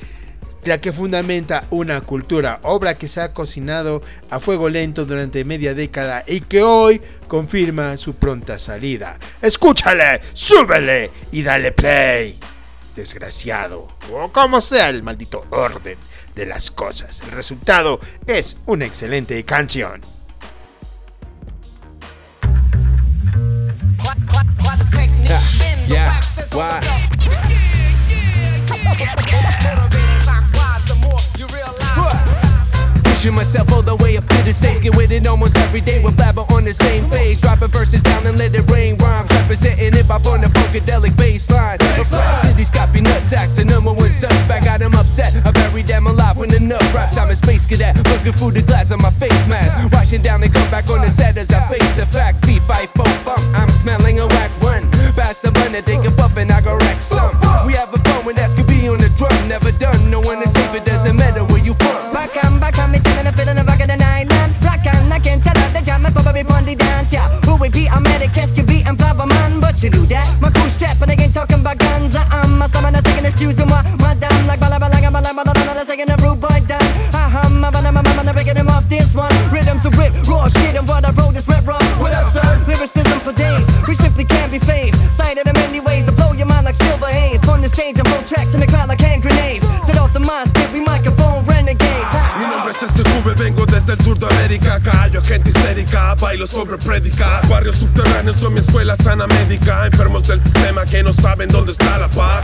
la 0.64 0.80
que 0.80 0.92
fundamenta 0.92 1.66
una 1.70 2.00
cultura, 2.02 2.60
obra 2.62 2.96
que 2.96 3.08
se 3.08 3.20
ha 3.20 3.32
cocinado 3.32 4.02
a 4.30 4.38
fuego 4.38 4.68
lento 4.68 5.04
durante 5.04 5.44
media 5.44 5.74
década 5.74 6.24
y 6.26 6.40
que 6.40 6.62
hoy 6.62 7.00
confirma 7.26 7.96
su 7.96 8.14
pronta 8.14 8.58
salida. 8.58 9.18
Escúchale, 9.40 10.20
súbele 10.32 11.10
y 11.32 11.42
dale 11.42 11.72
play. 11.72 12.51
Desgraciado, 12.94 13.88
o 14.12 14.28
como 14.30 14.60
sea 14.60 14.88
el 14.90 15.02
maldito 15.02 15.46
orden 15.50 15.98
de 16.34 16.46
las 16.46 16.70
cosas, 16.70 17.20
el 17.20 17.30
resultado 17.30 18.00
es 18.26 18.56
una 18.66 18.84
excelente 18.84 19.42
canción. 19.44 20.02
Yeah, 25.88 26.22
why? 26.52 26.80
Pushing 33.22 33.36
myself 33.36 33.70
all 33.70 33.82
the 33.82 33.94
way 34.02 34.16
up 34.16 34.26
to 34.26 34.42
the 34.42 34.52
stage, 34.52 34.82
get 34.82 34.96
with 34.96 35.12
it 35.12 35.24
almost 35.28 35.56
every 35.56 35.80
day. 35.80 36.02
We're 36.02 36.10
blabber 36.10 36.42
on 36.50 36.64
the 36.64 36.74
same 36.74 37.08
page, 37.08 37.40
dropping 37.40 37.68
verses 37.68 38.02
down 38.02 38.26
and 38.26 38.36
let 38.36 38.52
it 38.52 38.68
rain. 38.68 38.96
Rhymes 38.96 39.30
representing 39.30 39.92
hip 39.92 40.06
hop 40.06 40.26
on 40.26 40.42
a 40.42 40.48
funkadelic 40.48 41.14
baseline. 41.14 41.78
City's 42.42 42.68
copy 42.68 43.00
nut 43.00 43.22
sacks, 43.22 43.54
the 43.54 43.64
number 43.64 43.92
one 43.92 44.10
suspect. 44.10 44.64
Got 44.64 44.80
him 44.80 44.96
upset. 44.96 45.30
I 45.46 45.52
buried 45.52 45.86
them 45.86 46.08
alive 46.08 46.36
when 46.36 46.50
the 46.50 46.58
nut 46.58 46.82
raps. 46.92 47.16
I'm 47.16 47.30
a 47.30 47.36
space 47.36 47.64
cadet, 47.64 47.94
looking 48.10 48.32
through 48.32 48.58
the 48.58 48.62
glass 48.62 48.90
on 48.90 49.00
my 49.00 49.10
face 49.10 49.46
mask. 49.46 49.70
Washing 49.92 50.22
down 50.22 50.42
and 50.42 50.52
come 50.52 50.68
back 50.72 50.90
on 50.90 51.00
the 51.00 51.08
set 51.08 51.36
as 51.36 51.52
I 51.52 51.60
face 51.68 51.94
the 51.94 52.06
facts. 52.06 52.40
P5 52.40 52.90
funk, 53.22 53.38
I'm 53.54 53.70
smelling 53.70 54.18
a 54.18 54.26
whack 54.26 54.50
one. 54.60 54.90
Pass 55.14 55.42
the 55.42 55.52
bun 55.52 55.76
and 55.76 55.86
take 55.86 56.04
a 56.04 56.10
puff 56.10 56.36
and 56.36 56.50
I 56.50 56.60
go 56.60 56.76
wreck 56.76 57.00
some. 57.00 57.38
We 57.68 57.74
have 57.74 57.94
a 57.94 57.98
fun 57.98 58.24
when 58.24 58.34
that's 58.34 58.54
could 58.54 58.66
be 58.66 58.88
on 58.88 58.98
the 58.98 59.10
drum. 59.10 59.30
Never 59.46 59.70
done, 59.78 60.10
no 60.10 60.18
one 60.18 60.42
is 60.42 60.52
safe, 60.52 60.74
it 60.74 60.84
doesn't 60.84 61.14
matter 61.14 61.44
where 61.44 61.62
you 61.62 61.74
from. 61.74 62.12
Back 62.12 62.34
and 62.42 62.58
back 62.58 62.71
And 65.32 65.42
shut 65.42 65.56
out 65.56 65.72
the 65.72 65.80
jam 65.80 66.04
and 66.04 66.14
probably 66.14 66.44
pon 66.44 66.66
the 66.66 66.74
dance, 66.76 67.10
yeah. 67.10 67.26
Who 67.48 67.56
will 67.56 67.70
be 67.70 67.86
a 67.86 67.98
medic, 67.98 68.36
can 68.36 68.66
be 68.66 68.84
and 68.84 68.98
blabber 68.98 69.24
man, 69.24 69.60
but 69.60 69.82
you 69.82 69.88
do 69.88 70.04
that. 70.12 70.28
My 70.42 70.50
crew 70.50 70.68
strap 70.68 71.00
and 71.00 71.10
again 71.10 71.32
talking 71.32 71.60
about 71.60 71.78
guns. 71.78 72.14
I'm 72.14 72.60
a 72.60 72.68
stamina 72.68 73.00
taking 73.00 73.24
excuse 73.24 73.58
of 73.58 73.68
my 73.68 73.80
madam 73.96 74.46
like 74.46 74.60
bala 74.60 74.78
bala 74.78 75.00
bala 75.00 75.32
bala 75.32 75.32
bala 75.32 75.64
bala 75.64 75.84
taking 75.86 76.10
a 76.10 76.16
rude 76.20 76.40
boy 76.40 76.60
down. 76.68 76.84
Ah, 77.16 77.48
I'm 77.48 77.64
a 77.64 77.72
banana, 77.72 78.04
I'm 78.04 78.28
a 78.28 78.32
breaking 78.32 78.56
him 78.56 78.68
off 78.68 78.86
this 78.88 79.14
one. 79.14 79.32
Rhythms 79.48 79.86
of 79.86 79.96
rip, 79.96 80.12
raw 80.28 80.48
shit, 80.48 80.76
and 80.76 80.86
what 80.86 81.04
I 81.04 81.10
wrote 81.12 81.34
is 81.36 81.48
rap 81.48 81.66
raw. 81.66 81.80
What 81.96 82.12
up, 82.12 82.28
son? 82.28 82.68
Lyricism 82.68 83.20
for 83.20 83.32
days. 83.32 83.66
We 83.88 83.94
simply 83.94 84.24
can't 84.24 84.52
be 84.52 84.58
phased. 84.58 85.00
Cited 85.16 85.46
in 85.46 85.54
many 85.54 85.80
ways 85.80 86.04
to 86.06 86.12
blow 86.12 86.32
your 86.32 86.46
mind 86.46 86.66
like 86.66 86.76
silver 86.76 87.08
haze. 87.08 87.40
On 87.48 87.62
the 87.62 87.68
stage 87.68 87.98
and 87.98 88.06
blow 88.06 88.20
tracks 88.28 88.52
in 88.52 88.60
the 88.60 88.66
crowd 88.66 88.88
like 88.88 89.01
vengo 93.42 93.66
desde 93.66 93.94
el 93.94 94.00
sur 94.00 94.16
de 94.18 94.26
América 94.26 94.78
Callo, 94.80 95.20
gente 95.22 95.50
histérica, 95.50 96.14
bailo 96.14 96.46
sobre 96.46 96.78
prédica. 96.78 97.40
Barrios 97.48 97.76
subterráneos 97.76 98.36
son 98.36 98.54
mi 98.54 98.60
escuela 98.60 98.94
sana 98.96 99.26
médica. 99.26 99.86
Enfermos 99.86 100.26
del 100.28 100.40
sistema 100.40 100.84
que 100.84 101.02
no 101.02 101.12
saben 101.12 101.48
dónde 101.48 101.72
está 101.72 101.98
la 101.98 102.08
paz. 102.08 102.42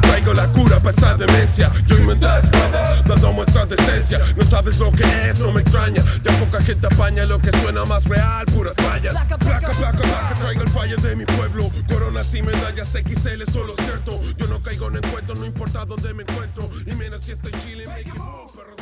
Traigo 0.00 0.32
la 0.32 0.46
cura 0.48 0.78
para 0.78 0.90
esta 0.90 1.14
demencia. 1.14 1.70
Yo 1.86 1.98
inventé 1.98 2.26
espada, 2.42 3.02
dando 3.06 3.32
muestras 3.32 3.68
de 3.68 3.74
esencia. 3.74 4.18
No 4.36 4.44
sabes 4.44 4.78
lo 4.78 4.90
que 4.92 5.04
es, 5.28 5.38
no 5.38 5.52
me 5.52 5.60
extraña. 5.60 6.02
Ya 6.24 6.38
poca 6.38 6.60
gente 6.62 6.86
apaña 6.86 7.24
lo 7.24 7.38
que 7.38 7.50
suena 7.50 7.84
más 7.84 8.04
real 8.04 8.46
Puras 8.46 8.74
fallas, 8.76 9.12
placa, 9.12 9.38
placa, 9.38 9.70
placa 9.72 10.34
Traigo 10.40 10.62
el 10.62 10.70
fallo 10.70 10.96
de 10.96 11.16
mi 11.16 11.26
pueblo. 11.26 11.70
Coronas 11.86 12.34
y 12.34 12.42
medallas 12.42 12.88
XL, 12.88 13.50
solo 13.52 13.74
cierto. 13.74 14.18
Yo 14.38 14.46
no 14.46 14.62
caigo 14.62 14.88
en 14.88 14.96
encuentro, 14.96 15.34
no 15.34 15.44
importa 15.44 15.84
dónde 15.84 16.14
me 16.14 16.22
encuentro. 16.22 16.70
Y 16.86 16.94
menos 16.94 17.20
si 17.22 17.32
estoy 17.32 17.52
chile, 17.62 17.86
make 17.86 18.08
it 18.08 18.14
move, 18.14 18.50
perros 18.56 18.79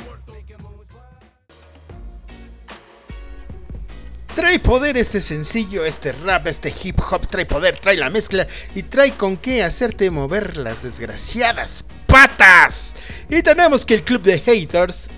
Trae 4.39 4.61
poder 4.61 4.97
este 4.97 5.20
sencillo, 5.20 5.84
este 5.84 6.12
rap, 6.12 6.47
este 6.47 6.72
hip 6.84 7.01
hop, 7.11 7.26
trae 7.26 7.45
poder, 7.45 7.76
trae 7.80 7.97
la 7.97 8.09
mezcla 8.09 8.47
y 8.72 8.84
trae 8.84 9.11
con 9.11 9.36
qué 9.36 9.64
hacerte 9.64 10.12
mover 10.12 10.57
las 10.57 10.84
desgraciadas 10.84 11.84
patas. 12.07 12.95
Y 13.28 13.43
tenemos 13.43 13.84
que 13.84 13.95
el 13.95 14.05
Club 14.05 14.22
de 14.22 14.39
Haters, 14.39 15.09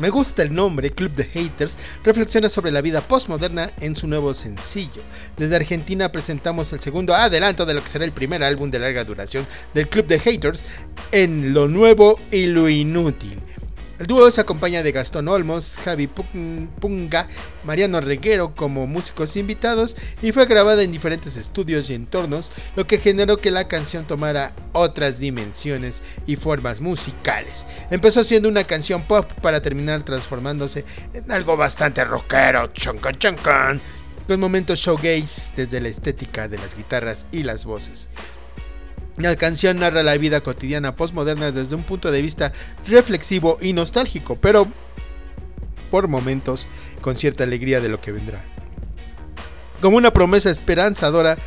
me 0.00 0.10
gusta 0.10 0.42
el 0.42 0.52
nombre, 0.52 0.90
Club 0.90 1.12
de 1.12 1.26
Haters, 1.26 1.74
reflexiona 2.02 2.48
sobre 2.48 2.72
la 2.72 2.80
vida 2.80 3.02
postmoderna 3.02 3.70
en 3.80 3.94
su 3.94 4.08
nuevo 4.08 4.34
sencillo. 4.34 5.00
Desde 5.36 5.54
Argentina 5.54 6.10
presentamos 6.10 6.72
el 6.72 6.80
segundo 6.80 7.14
adelanto 7.14 7.66
de 7.66 7.74
lo 7.74 7.84
que 7.84 7.88
será 7.88 8.04
el 8.04 8.10
primer 8.10 8.42
álbum 8.42 8.72
de 8.72 8.80
larga 8.80 9.04
duración 9.04 9.46
del 9.74 9.86
Club 9.86 10.08
de 10.08 10.18
Haters 10.18 10.64
en 11.12 11.54
lo 11.54 11.68
nuevo 11.68 12.18
y 12.32 12.46
lo 12.46 12.68
inútil. 12.68 13.40
El 13.98 14.06
dúo 14.06 14.30
se 14.30 14.42
acompaña 14.42 14.82
de 14.82 14.92
Gastón 14.92 15.26
Olmos, 15.26 15.74
Javi 15.82 16.06
Punga, 16.06 17.28
Mariano 17.64 18.02
Reguero 18.02 18.54
como 18.54 18.86
músicos 18.86 19.36
invitados 19.36 19.96
y 20.20 20.32
fue 20.32 20.44
grabada 20.44 20.82
en 20.82 20.92
diferentes 20.92 21.36
estudios 21.36 21.88
y 21.88 21.94
entornos, 21.94 22.52
lo 22.76 22.86
que 22.86 22.98
generó 22.98 23.38
que 23.38 23.50
la 23.50 23.68
canción 23.68 24.04
tomara 24.04 24.52
otras 24.72 25.18
dimensiones 25.18 26.02
y 26.26 26.36
formas 26.36 26.82
musicales. 26.82 27.66
Empezó 27.90 28.22
siendo 28.22 28.50
una 28.50 28.64
canción 28.64 29.00
pop 29.02 29.32
para 29.40 29.62
terminar 29.62 30.02
transformándose 30.02 30.84
en 31.14 31.32
algo 31.32 31.56
bastante 31.56 32.04
rockero, 32.04 32.66
choncan 32.74 33.18
choncan, 33.18 33.80
con 34.26 34.38
momentos 34.38 34.78
showgaze 34.78 35.48
desde 35.56 35.80
la 35.80 35.88
estética 35.88 36.48
de 36.48 36.58
las 36.58 36.76
guitarras 36.76 37.24
y 37.32 37.44
las 37.44 37.64
voces. 37.64 38.10
La 39.18 39.34
canción 39.36 39.78
narra 39.78 40.02
la 40.02 40.16
vida 40.18 40.42
cotidiana 40.42 40.94
postmoderna 40.94 41.50
desde 41.50 41.74
un 41.74 41.82
punto 41.82 42.10
de 42.10 42.20
vista 42.20 42.52
reflexivo 42.86 43.58
y 43.62 43.72
nostálgico, 43.72 44.36
pero 44.36 44.68
por 45.90 46.08
momentos 46.08 46.66
con 47.00 47.16
cierta 47.16 47.44
alegría 47.44 47.80
de 47.80 47.88
lo 47.88 48.00
que 48.00 48.12
vendrá. 48.12 48.44
Como 49.80 49.96
una 49.96 50.12
promesa 50.12 50.50
esperanzadora 50.50 51.38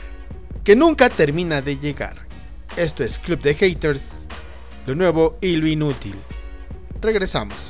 que 0.64 0.76
nunca 0.76 1.10
termina 1.10 1.62
de 1.62 1.78
llegar. 1.78 2.16
Esto 2.76 3.04
es 3.04 3.20
Club 3.20 3.42
de 3.42 3.56
Haters, 3.56 4.06
lo 4.88 4.96
nuevo 4.96 5.38
y 5.42 5.58
lo 5.58 5.68
inútil. 5.68 6.16
Regresamos. 7.02 7.69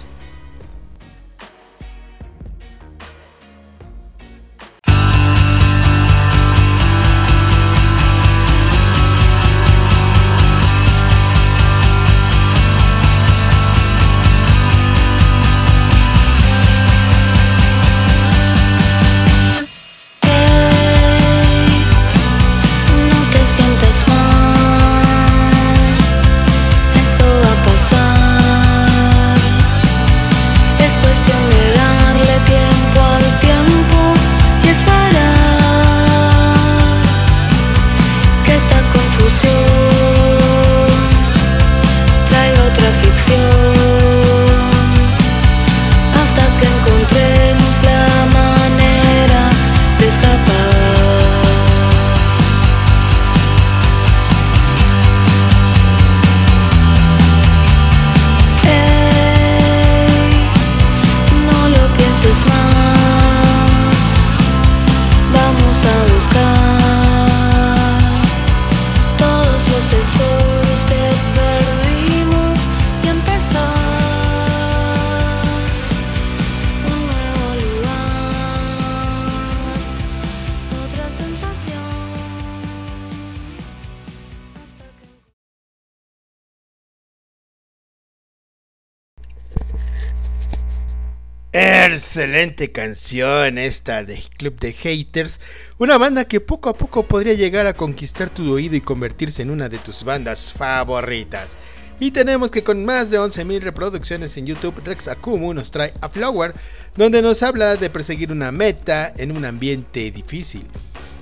Excelente 92.20 92.74
canción 92.74 93.58
esta 93.58 94.04
de 94.04 94.22
Club 94.38 94.60
de 94.60 94.74
Haters, 94.74 95.40
una 95.78 95.98
banda 95.98 96.26
que 96.26 96.42
poco 96.42 96.68
a 96.68 96.74
poco 96.74 97.04
podría 97.04 97.34
llegar 97.34 97.66
a 97.66 97.74
conquistar 97.74 98.30
tu 98.30 98.52
oído 98.52 98.76
y 98.76 98.82
convertirse 98.82 99.42
en 99.42 99.50
una 99.50 99.70
de 99.70 99.78
tus 99.78 100.04
bandas 100.04 100.52
favoritas. 100.52 101.56
Y 101.98 102.12
tenemos 102.12 102.52
que 102.52 102.62
con 102.62 102.84
más 102.84 103.10
de 103.10 103.18
11.000 103.18 103.62
reproducciones 103.62 104.36
en 104.36 104.48
YouTube, 104.48 104.82
Rex 104.84 105.08
Akumu 105.08 105.54
nos 105.54 105.72
trae 105.72 105.94
a 106.02 106.10
Flower, 106.10 106.54
donde 106.98 107.22
nos 107.22 107.42
habla 107.42 107.78
de 107.78 107.90
perseguir 107.90 108.34
una 108.34 108.52
meta 108.52 109.14
en 109.16 109.32
un 109.32 109.46
ambiente 109.46 110.12
difícil. 110.12 110.66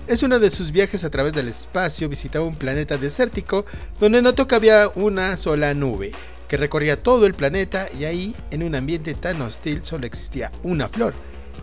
Es 0.07 0.23
uno 0.23 0.39
de 0.39 0.49
sus 0.49 0.71
viajes 0.71 1.03
a 1.03 1.11
través 1.11 1.33
del 1.33 1.47
espacio, 1.47 2.09
visitaba 2.09 2.43
un 2.43 2.55
planeta 2.55 2.97
desértico 2.97 3.67
donde 3.99 4.23
notó 4.23 4.47
que 4.47 4.55
había 4.55 4.89
una 4.95 5.37
sola 5.37 5.75
nube 5.75 6.11
que 6.47 6.57
recorría 6.57 7.01
todo 7.01 7.25
el 7.25 7.33
planeta 7.33 7.89
y 7.97 8.05
ahí, 8.05 8.35
en 8.51 8.63
un 8.63 8.75
ambiente 8.75 9.13
tan 9.13 9.41
hostil, 9.41 9.81
solo 9.83 10.05
existía 10.05 10.51
una 10.63 10.89
flor. 10.89 11.13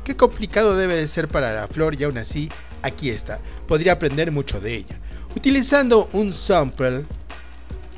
Qué 0.04 0.16
complicado 0.16 0.76
debe 0.76 0.96
de 0.96 1.06
ser 1.06 1.28
para 1.28 1.54
la 1.54 1.68
flor 1.68 1.94
y 1.98 2.04
aún 2.04 2.18
así, 2.18 2.50
aquí 2.82 3.10
está. 3.10 3.38
Podría 3.66 3.92
aprender 3.92 4.30
mucho 4.30 4.60
de 4.60 4.74
ella. 4.74 4.96
Utilizando 5.34 6.08
un 6.12 6.32
sample 6.32 7.04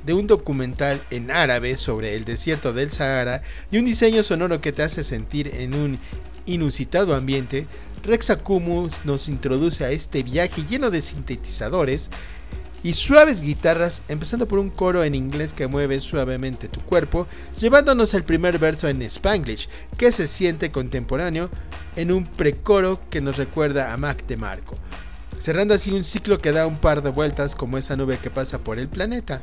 de 0.04 0.14
un 0.14 0.28
documental 0.28 1.02
en 1.10 1.32
árabe 1.32 1.76
sobre 1.76 2.14
el 2.14 2.24
desierto 2.24 2.72
del 2.72 2.92
Sahara 2.92 3.42
y 3.72 3.78
un 3.78 3.84
diseño 3.84 4.22
sonoro 4.22 4.60
que 4.60 4.72
te 4.72 4.84
hace 4.84 5.02
sentir 5.02 5.48
en 5.54 5.74
un 5.74 5.98
inusitado 6.46 7.14
ambiente, 7.16 7.66
Rex 8.04 8.30
Akumus 8.30 9.04
nos 9.04 9.28
introduce 9.28 9.84
a 9.84 9.90
este 9.90 10.22
viaje 10.22 10.62
lleno 10.62 10.90
de 10.90 11.02
sintetizadores 11.02 12.08
y 12.86 12.94
suaves 12.94 13.42
guitarras, 13.42 14.04
empezando 14.06 14.46
por 14.46 14.60
un 14.60 14.70
coro 14.70 15.02
en 15.02 15.16
inglés 15.16 15.52
que 15.52 15.66
mueve 15.66 15.98
suavemente 15.98 16.68
tu 16.68 16.80
cuerpo, 16.82 17.26
llevándonos 17.58 18.14
al 18.14 18.22
primer 18.22 18.60
verso 18.60 18.86
en 18.86 19.02
Spanglish, 19.02 19.68
que 19.98 20.12
se 20.12 20.28
siente 20.28 20.70
contemporáneo 20.70 21.50
en 21.96 22.12
un 22.12 22.24
precoro 22.24 23.00
que 23.10 23.20
nos 23.20 23.38
recuerda 23.38 23.92
a 23.92 23.96
Mac 23.96 24.24
de 24.28 24.36
Marco, 24.36 24.76
cerrando 25.40 25.74
así 25.74 25.90
un 25.90 26.04
ciclo 26.04 26.38
que 26.38 26.52
da 26.52 26.68
un 26.68 26.78
par 26.78 27.02
de 27.02 27.10
vueltas 27.10 27.56
como 27.56 27.76
esa 27.76 27.96
nube 27.96 28.18
que 28.18 28.30
pasa 28.30 28.60
por 28.60 28.78
el 28.78 28.86
planeta. 28.86 29.42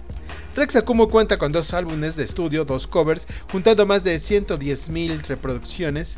Rex 0.56 0.78
Akumu 0.78 1.10
cuenta 1.10 1.38
con 1.38 1.52
dos 1.52 1.74
álbumes 1.74 2.16
de 2.16 2.24
estudio, 2.24 2.64
dos 2.64 2.88
covers, 2.88 3.28
juntando 3.52 3.86
más 3.86 4.06
de 4.06 4.16
110.000 4.22 5.22
reproducciones 5.24 6.16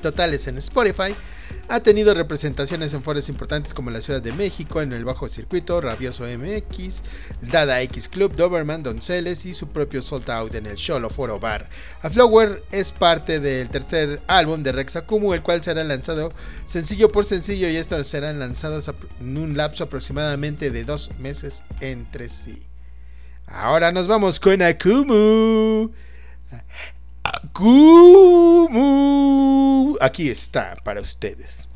totales 0.00 0.46
en 0.46 0.56
Spotify, 0.56 1.14
ha 1.68 1.80
tenido 1.80 2.14
representaciones 2.14 2.92
en 2.94 3.02
foros 3.02 3.28
importantes 3.28 3.74
como 3.74 3.90
la 3.90 4.00
Ciudad 4.00 4.20
de 4.20 4.32
México, 4.32 4.82
en 4.82 4.92
el 4.92 5.04
Bajo 5.04 5.28
Circuito, 5.28 5.80
Rabioso 5.80 6.24
MX, 6.24 7.02
Dada 7.42 7.80
X 7.82 8.08
Club, 8.08 8.36
Doberman, 8.36 8.82
Donceles 8.82 9.46
y 9.46 9.54
su 9.54 9.68
propio 9.68 10.02
Sold 10.02 10.30
Out 10.30 10.54
en 10.54 10.66
el 10.66 10.76
Sholo 10.76 11.10
Foro 11.10 11.40
Bar. 11.40 11.68
A 12.02 12.10
Flower 12.10 12.62
es 12.70 12.92
parte 12.92 13.40
del 13.40 13.70
tercer 13.70 14.20
álbum 14.26 14.62
de 14.62 14.72
Rex 14.72 14.96
Akumu, 14.96 15.34
el 15.34 15.42
cual 15.42 15.62
será 15.62 15.84
lanzado 15.84 16.32
sencillo 16.66 17.10
por 17.10 17.24
sencillo 17.24 17.68
y 17.68 17.76
estos 17.76 18.06
serán 18.06 18.38
lanzados 18.38 18.90
en 19.20 19.38
un 19.38 19.56
lapso 19.56 19.84
aproximadamente 19.84 20.70
de 20.70 20.84
dos 20.84 21.12
meses 21.18 21.62
entre 21.80 22.28
sí. 22.28 22.62
Ahora 23.46 23.92
nos 23.92 24.06
vamos 24.06 24.40
con 24.40 24.62
Akumu. 24.62 25.90
Akumu. 27.44 28.78
Aquí 30.00 30.30
está 30.30 30.76
para 30.82 31.00
ustedes. 31.00 31.68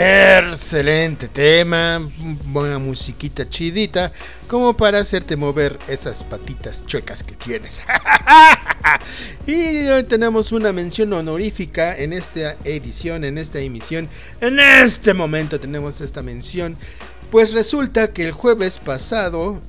Excelente 0.00 1.26
tema, 1.26 2.00
buena 2.44 2.78
musiquita 2.78 3.48
chidita, 3.48 4.12
como 4.46 4.76
para 4.76 5.00
hacerte 5.00 5.34
mover 5.34 5.76
esas 5.88 6.22
patitas 6.22 6.86
chuecas 6.86 7.24
que 7.24 7.34
tienes. 7.34 7.82
y 9.48 9.88
hoy 9.88 10.04
tenemos 10.04 10.52
una 10.52 10.72
mención 10.72 11.12
honorífica 11.12 11.96
en 11.96 12.12
esta 12.12 12.54
edición, 12.62 13.24
en 13.24 13.38
esta 13.38 13.58
emisión. 13.58 14.08
En 14.40 14.60
este 14.60 15.14
momento 15.14 15.58
tenemos 15.58 16.00
esta 16.00 16.22
mención. 16.22 16.76
Pues 17.32 17.52
resulta 17.52 18.12
que 18.12 18.22
el 18.26 18.30
jueves 18.30 18.78
pasado, 18.78 19.60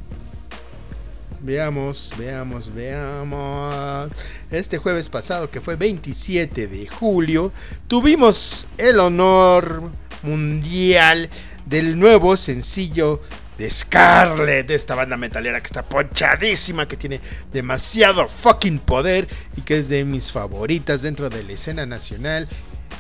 Veamos, 1.42 2.12
veamos, 2.18 2.72
veamos. 2.76 4.12
Este 4.52 4.78
jueves 4.78 5.10
pasado, 5.10 5.50
que 5.50 5.62
fue 5.62 5.76
27 5.78 6.68
de 6.68 6.88
julio, 6.88 7.52
tuvimos 7.88 8.68
el 8.78 9.00
honor 9.00 9.90
mundial 10.24 11.30
del 11.66 12.00
nuevo 12.00 12.38
sencillo 12.38 13.22
de 13.58 13.70
Scarlett, 13.70 14.72
esta 14.72 14.96
banda 14.96 15.18
metalera 15.18 15.60
que 15.60 15.68
está 15.68 15.84
ponchadísima, 15.84 16.88
que 16.88 16.96
tiene 16.96 17.20
demasiado 17.52 18.28
fucking 18.30 18.80
poder 18.80 19.28
y 19.58 19.62
que 19.62 19.80
es 19.80 19.90
de 19.90 20.06
mis 20.06 20.32
favoritas 20.32 21.02
dentro 21.02 21.30
de 21.30 21.44
la 21.44 21.52
escena 21.52 21.86
nacional, 21.86 22.48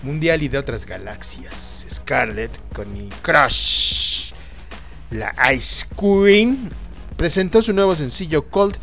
mundial 0.04 0.44
y 0.44 0.50
de 0.50 0.58
otras 0.58 0.86
galaxias. 0.86 1.86
Scarlett 1.90 2.52
con 2.74 2.92
mi 2.92 3.10
crush, 3.22 4.34
la 5.12 5.34
Ice 5.54 5.86
Queen, 5.98 6.70
presentó 7.16 7.62
su 7.62 7.74
nuevo 7.74 7.96
sencillo 7.96 8.50
Cold, 8.50 8.78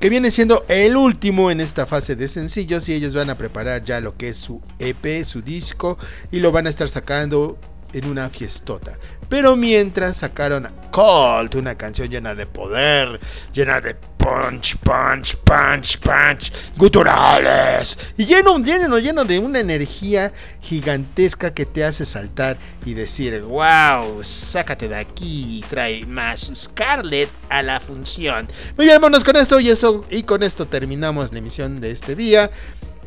que 0.00 0.08
viene 0.08 0.30
siendo 0.30 0.64
el 0.68 0.96
último 0.96 1.50
en 1.50 1.60
esta 1.60 1.84
fase 1.84 2.16
de 2.16 2.26
sencillos 2.26 2.88
y 2.88 2.94
ellos 2.94 3.14
van 3.14 3.28
a 3.28 3.36
preparar 3.36 3.84
ya 3.84 4.00
lo 4.00 4.16
que 4.16 4.30
es 4.30 4.38
su 4.38 4.62
EP, 4.78 5.24
su 5.24 5.42
disco 5.42 5.98
y 6.32 6.40
lo 6.40 6.50
van 6.52 6.66
a 6.66 6.70
estar 6.70 6.88
sacando 6.88 7.58
en 7.92 8.06
una 8.06 8.30
fiestota. 8.30 8.92
Pero 9.28 9.56
mientras 9.56 10.16
sacaron 10.16 10.68
Cold, 10.90 11.54
una 11.54 11.74
canción 11.74 12.08
llena 12.08 12.34
de 12.34 12.46
poder, 12.46 13.20
llena 13.52 13.80
de 13.80 13.94
punch, 14.20 14.76
punch, 14.84 15.36
punch, 15.44 15.98
punch, 15.98 16.52
guturales 16.76 17.98
y 18.16 18.26
lleno, 18.26 18.58
lleno, 18.58 18.98
lleno 18.98 19.24
de 19.24 19.38
una 19.38 19.60
energía 19.60 20.32
gigantesca 20.60 21.54
que 21.54 21.64
te 21.64 21.84
hace 21.84 22.04
saltar 22.04 22.58
y 22.84 22.94
decir, 22.94 23.40
wow, 23.40 24.22
sácate 24.22 24.88
de 24.88 24.96
aquí 24.96 25.58
y 25.58 25.60
trae 25.62 26.04
más 26.04 26.52
Scarlett 26.54 27.30
a 27.48 27.62
la 27.62 27.80
función. 27.80 28.46
Muy 28.76 28.86
bien, 28.86 29.00
vámonos 29.00 29.24
con 29.24 29.36
esto 29.36 29.58
y, 29.58 29.70
esto 29.70 30.04
y 30.10 30.22
con 30.24 30.42
esto 30.42 30.66
terminamos 30.66 31.32
la 31.32 31.38
emisión 31.38 31.80
de 31.80 31.90
este 31.90 32.14
día 32.14 32.50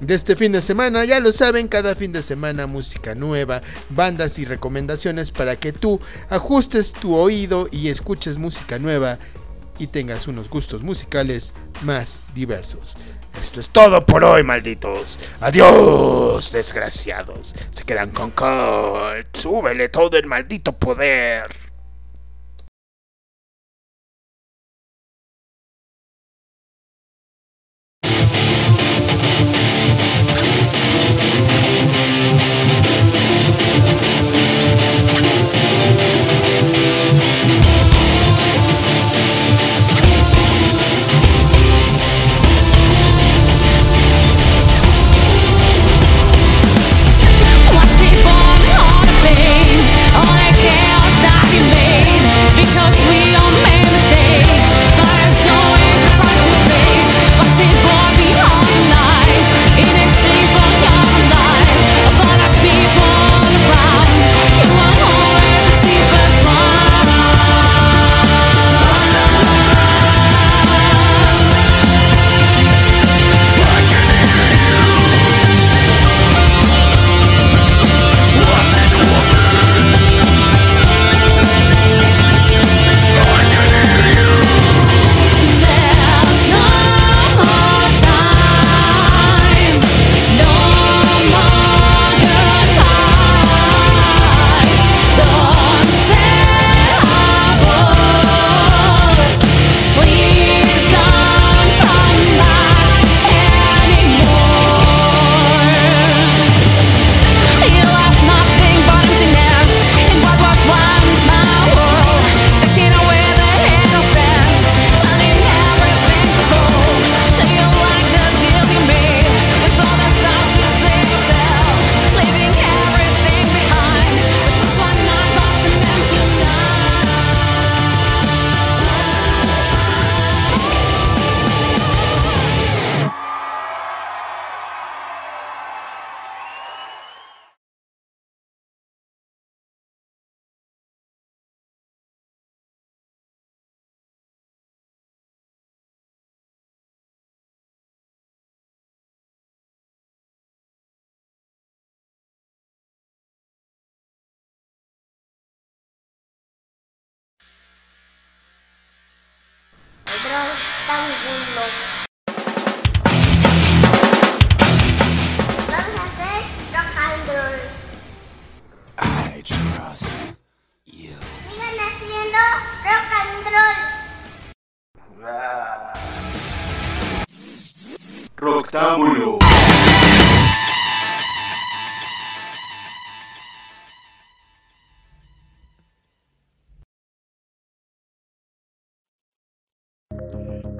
de 0.01 0.15
este 0.15 0.35
fin 0.35 0.51
de 0.51 0.61
semana. 0.61 1.05
Ya 1.05 1.19
lo 1.19 1.31
saben, 1.31 1.67
cada 1.67 1.95
fin 1.95 2.11
de 2.11 2.21
semana 2.21 2.67
música 2.67 3.15
nueva, 3.15 3.61
bandas 3.89 4.39
y 4.39 4.45
recomendaciones 4.45 5.31
para 5.31 5.55
que 5.55 5.71
tú 5.71 5.99
ajustes 6.29 6.91
tu 6.91 7.15
oído 7.15 7.67
y 7.71 7.89
escuches 7.89 8.37
música 8.37 8.79
nueva 8.79 9.19
y 9.79 9.87
tengas 9.87 10.27
unos 10.27 10.49
gustos 10.49 10.83
musicales 10.83 11.53
más 11.81 12.23
diversos. 12.33 12.95
Esto 13.41 13.59
es 13.59 13.69
todo 13.69 14.05
por 14.05 14.23
hoy, 14.23 14.43
malditos. 14.43 15.19
Adiós, 15.41 16.51
desgraciados. 16.51 17.55
Se 17.71 17.83
quedan 17.83 18.11
con 18.11 18.31
Colt. 18.31 19.35
Súbele 19.35 19.89
todo 19.89 20.17
el 20.17 20.27
maldito 20.27 20.73
poder. 20.73 21.62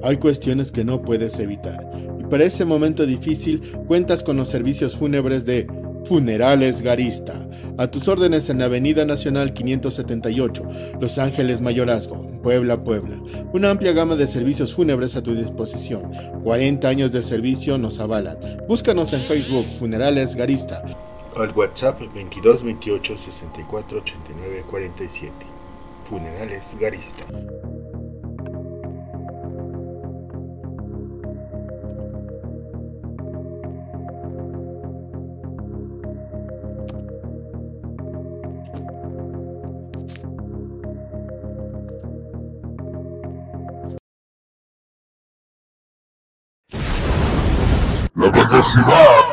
Hay 0.04 0.18
cuestiones 0.18 0.72
que 0.72 0.84
no 0.84 1.02
puedes 1.02 1.40
evitar. 1.40 1.90
Y 2.20 2.24
para 2.26 2.44
ese 2.44 2.66
momento 2.66 3.06
difícil 3.06 3.62
cuentas 3.88 4.22
con 4.22 4.36
los 4.36 4.50
servicios 4.50 4.98
fúnebres 4.98 5.46
de 5.46 5.66
Funerales 6.04 6.82
Garista. 6.82 7.48
A 7.78 7.88
tus 7.88 8.10
órdenes 8.10 8.50
en 8.50 8.60
la 8.60 8.66
Avenida 8.66 9.06
Nacional 9.06 9.54
578, 9.54 10.64
Los 11.00 11.18
Ángeles 11.18 11.62
Mayorazgo, 11.62 12.28
Puebla, 12.44 12.84
Puebla. 12.84 13.16
Una 13.54 13.70
amplia 13.72 13.94
gama 13.94 14.16
de 14.16 14.28
servicios 14.28 14.74
fúnebres 14.74 15.16
a 15.16 15.24
tu 15.24 15.34
disposición. 15.34 16.12
40 16.44 16.88
años 16.88 17.14
de 17.14 17.24
servicio 17.24 17.78
nos 17.78 18.00
avalan. 18.00 18.38
Búscanos 18.68 19.14
en 19.14 19.22
Facebook 19.22 19.66
Funerales 19.80 20.36
Garista. 20.36 20.84
Al 21.38 21.52
WhatsApp 21.52 22.02
22 22.14 22.64
28 22.64 23.18
64 23.18 24.00
89 24.00 24.64
47. 24.70 25.32
Funerales 26.10 26.76
Garista. 26.80 27.24
La 48.76 49.33